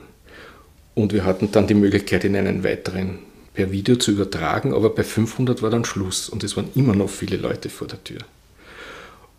Und 0.94 1.12
wir 1.12 1.24
hatten 1.24 1.52
dann 1.52 1.66
die 1.66 1.74
Möglichkeit, 1.74 2.24
in 2.24 2.34
einen 2.34 2.64
weiteren 2.64 3.18
per 3.52 3.70
Video 3.70 3.96
zu 3.96 4.12
übertragen, 4.12 4.74
aber 4.74 4.90
bei 4.90 5.04
500 5.04 5.62
war 5.62 5.70
dann 5.70 5.84
Schluss 5.84 6.28
und 6.28 6.42
es 6.42 6.56
waren 6.56 6.68
immer 6.74 6.94
noch 6.94 7.10
viele 7.10 7.36
Leute 7.36 7.68
vor 7.68 7.86
der 7.86 8.02
Tür. 8.02 8.20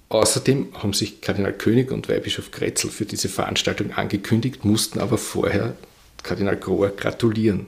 Außerdem 0.09 0.69
haben 0.73 0.93
sich 0.93 1.21
Kardinal 1.21 1.53
König 1.53 1.91
und 1.91 2.07
Weihbischof 2.07 2.51
Grätzl 2.51 2.89
für 2.89 3.05
diese 3.05 3.27
Veranstaltung 3.27 3.91
angekündigt, 3.91 4.63
mussten 4.63 4.99
aber 4.99 5.17
vorher 5.17 5.75
Kardinal 6.23 6.57
Grohr 6.57 6.89
gratulieren. 6.89 7.67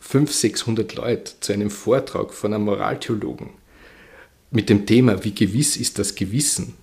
500, 0.00 0.34
600 0.34 0.94
Leute 0.94 1.32
zu 1.40 1.52
einem 1.52 1.70
Vortrag 1.70 2.32
von 2.32 2.52
einem 2.54 2.64
Moraltheologen 2.64 3.50
mit 4.50 4.68
dem 4.68 4.86
Thema, 4.86 5.24
wie 5.24 5.34
gewiss 5.34 5.76
ist 5.76 5.98
das 5.98 6.14
Gewissen, 6.14 6.74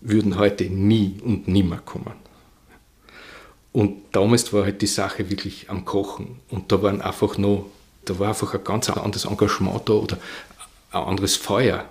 würden 0.00 0.38
heute 0.38 0.64
nie 0.64 1.20
und 1.22 1.48
nimmer 1.48 1.78
kommen. 1.78 2.12
Und 3.72 4.02
damals 4.12 4.52
war 4.52 4.64
halt 4.64 4.82
die 4.82 4.86
Sache 4.86 5.30
wirklich 5.30 5.70
am 5.70 5.84
Kochen. 5.84 6.40
Und 6.48 6.72
da 6.72 6.82
waren 6.82 7.00
einfach 7.00 7.38
noch, 7.38 7.66
da 8.04 8.18
war 8.18 8.28
einfach 8.28 8.54
ein 8.54 8.64
ganz 8.64 8.90
anderes 8.90 9.26
Engagement 9.26 9.88
da 9.88 9.92
oder 9.92 10.18
ein 10.90 11.02
anderes 11.02 11.36
Feuer. 11.36 11.88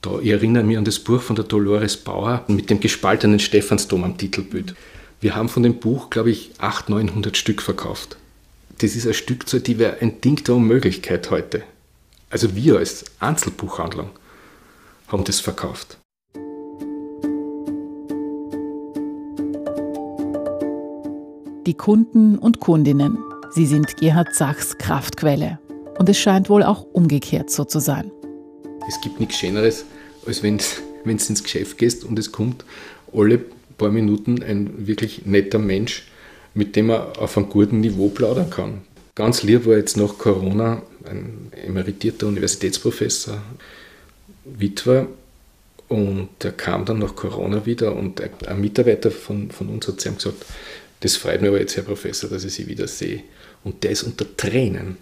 Da, 0.00 0.18
ich 0.20 0.30
erinnere 0.30 0.64
mich 0.64 0.78
an 0.78 0.84
das 0.84 0.98
Buch 0.98 1.20
von 1.20 1.36
der 1.36 1.44
Dolores 1.44 1.98
Bauer 1.98 2.44
mit 2.48 2.70
dem 2.70 2.80
gespaltenen 2.80 3.38
Stephansdom 3.38 4.04
am 4.04 4.16
Titelbild. 4.16 4.74
Wir 5.20 5.34
haben 5.34 5.50
von 5.50 5.62
dem 5.62 5.78
Buch, 5.78 6.08
glaube 6.08 6.30
ich, 6.30 6.52
800, 6.58 7.06
900 7.06 7.36
Stück 7.36 7.60
verkauft. 7.60 8.16
Das 8.78 8.96
ist 8.96 9.06
ein 9.06 9.12
Stückzahl, 9.12 9.60
die 9.60 9.78
wäre 9.78 9.98
ein 10.00 10.22
Ding 10.22 10.42
der 10.42 10.54
Unmöglichkeit 10.54 11.30
heute. 11.30 11.64
Also 12.30 12.54
wir 12.54 12.78
als 12.78 13.04
Einzelbuchhandlung 13.18 14.08
haben 15.10 15.24
das 15.24 15.40
verkauft. 15.40 15.98
Die 21.66 21.74
Kunden 21.74 22.38
und 22.38 22.60
Kundinnen, 22.60 23.18
sie 23.50 23.66
sind 23.66 23.96
Gerhard 23.98 24.34
Sachs 24.34 24.78
Kraftquelle. 24.78 25.58
Und 25.98 26.08
es 26.08 26.18
scheint 26.18 26.48
wohl 26.48 26.62
auch 26.62 26.86
umgekehrt 26.92 27.50
so 27.50 27.64
zu 27.64 27.78
sein. 27.78 28.10
Es 28.88 28.98
gibt 29.02 29.20
nichts 29.20 29.36
Schöneres, 29.36 29.84
als 30.26 30.42
wenn 30.42 30.58
du 31.04 31.10
ins 31.10 31.42
Geschäft 31.42 31.76
gehst 31.78 32.04
und 32.04 32.18
es 32.18 32.32
kommt 32.32 32.64
alle 33.12 33.44
paar 33.80 33.90
Minuten 33.90 34.42
ein 34.42 34.86
wirklich 34.86 35.26
netter 35.26 35.58
Mensch, 35.58 36.06
mit 36.54 36.76
dem 36.76 36.88
man 36.88 37.16
auf 37.18 37.36
einem 37.36 37.48
guten 37.48 37.80
Niveau 37.80 38.10
plaudern 38.10 38.50
kann. 38.50 38.82
Ganz 39.14 39.42
lieb 39.42 39.66
war 39.66 39.76
jetzt 39.76 39.96
nach 39.96 40.18
Corona 40.18 40.82
ein 41.04 41.50
emeritierter 41.66 42.26
Universitätsprofessor, 42.26 43.40
Witwer, 44.44 45.08
und 45.90 46.28
der 46.40 46.52
kam 46.52 46.84
dann 46.84 47.00
nach 47.00 47.16
Corona 47.16 47.66
wieder 47.66 47.96
und 47.96 48.22
ein 48.46 48.60
Mitarbeiter 48.60 49.10
von, 49.10 49.50
von 49.50 49.68
uns 49.68 49.88
hat 49.88 50.00
zu 50.00 50.08
ihm 50.08 50.14
gesagt, 50.14 50.46
das 51.00 51.16
freut 51.16 51.40
mich 51.40 51.48
aber 51.48 51.58
jetzt, 51.58 51.76
Herr 51.76 51.82
Professor, 51.82 52.30
dass 52.30 52.44
ich 52.44 52.54
Sie 52.54 52.68
wieder 52.68 52.86
sehe. 52.86 53.24
Und 53.64 53.82
der 53.82 53.90
ist 53.90 54.04
unter 54.04 54.24
Tränen, 54.36 54.98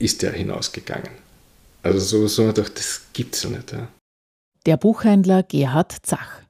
ist 0.00 0.22
der 0.22 0.32
hinausgegangen. 0.32 1.12
Also 1.84 2.00
so, 2.00 2.26
so 2.26 2.42
man 2.42 2.54
gedacht, 2.54 2.76
das 2.76 3.02
gibt's 3.12 3.44
ja 3.44 3.50
nicht. 3.50 3.70
Ja. 3.70 3.88
Der 4.66 4.76
Buchhändler 4.76 5.44
Gerhard 5.44 5.94
Zach. 6.02 6.42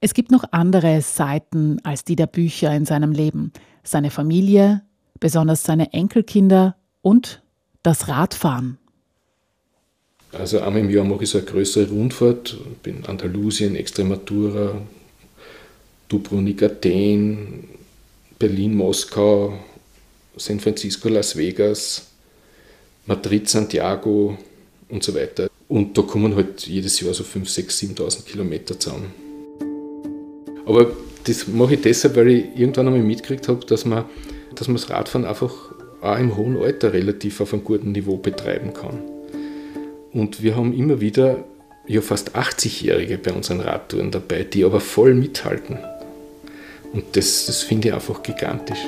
Es 0.00 0.12
gibt 0.12 0.30
noch 0.30 0.44
andere 0.50 1.00
Seiten 1.00 1.80
als 1.84 2.04
die 2.04 2.16
der 2.16 2.26
Bücher 2.26 2.74
in 2.74 2.84
seinem 2.84 3.12
Leben. 3.12 3.52
Seine 3.82 4.10
Familie, 4.10 4.82
besonders 5.20 5.62
seine 5.62 5.94
Enkelkinder 5.94 6.76
und 7.00 7.42
Das 7.82 8.08
Radfahren. 8.08 8.76
Also 10.38 10.60
einmal 10.60 10.82
im 10.82 10.90
Jahr 10.90 11.04
mache 11.04 11.24
ich 11.24 11.30
so 11.30 11.38
eine 11.38 11.46
größere 11.46 11.88
Rundfahrt, 11.88 12.56
bin 12.82 13.04
Andalusien, 13.06 13.76
Extremadura, 13.76 14.80
Dubrovnik, 16.08 16.62
Athen, 16.62 17.68
Berlin, 18.38 18.74
Moskau, 18.74 19.58
San 20.36 20.60
Francisco, 20.60 21.08
Las 21.08 21.36
Vegas, 21.36 22.06
Madrid, 23.06 23.48
Santiago 23.48 24.36
und 24.88 25.02
so 25.02 25.14
weiter. 25.14 25.48
Und 25.68 25.96
da 25.96 26.02
kommen 26.02 26.34
halt 26.34 26.66
jedes 26.66 27.00
Jahr 27.00 27.14
so 27.14 27.24
5, 27.24 27.48
6, 27.48 27.80
7.000 27.80 28.24
Kilometer 28.24 28.78
zusammen. 28.78 29.12
Aber 30.66 30.90
das 31.24 31.46
mache 31.46 31.74
ich 31.74 31.80
deshalb, 31.80 32.16
weil 32.16 32.28
ich 32.28 32.44
irgendwann 32.56 32.88
einmal 32.88 33.02
mitgekriegt 33.02 33.48
habe, 33.48 33.64
dass 33.66 33.84
man, 33.84 34.04
dass 34.54 34.68
man 34.68 34.76
das 34.76 34.90
Radfahren 34.90 35.26
einfach 35.26 35.52
auch 36.00 36.18
im 36.18 36.36
hohen 36.36 36.56
Alter 36.56 36.92
relativ 36.92 37.40
auf 37.40 37.52
einem 37.54 37.64
guten 37.64 37.92
Niveau 37.92 38.16
betreiben 38.16 38.74
kann. 38.74 39.13
Und 40.14 40.42
wir 40.44 40.56
haben 40.56 40.72
immer 40.72 41.00
wieder 41.00 41.44
ja 41.86 42.00
fast 42.00 42.36
80-Jährige 42.36 43.18
bei 43.18 43.32
unseren 43.32 43.60
Radtouren 43.60 44.12
dabei, 44.12 44.44
die 44.44 44.64
aber 44.64 44.80
voll 44.80 45.12
mithalten. 45.12 45.78
Und 46.92 47.16
das, 47.16 47.46
das 47.46 47.64
finde 47.64 47.88
ich 47.88 47.94
einfach 47.94 48.22
gigantisch. 48.22 48.78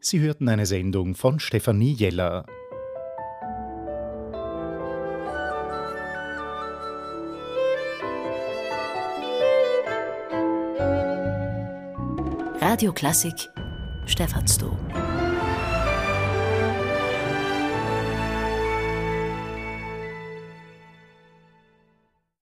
Sie 0.00 0.20
hörten 0.20 0.48
eine 0.50 0.66
Sendung 0.66 1.14
von 1.14 1.40
Stefanie 1.40 1.92
Jeller. 1.94 2.44
Radio 12.60 12.92
Klassik, 12.92 13.48
Stephansdom. 14.06 14.76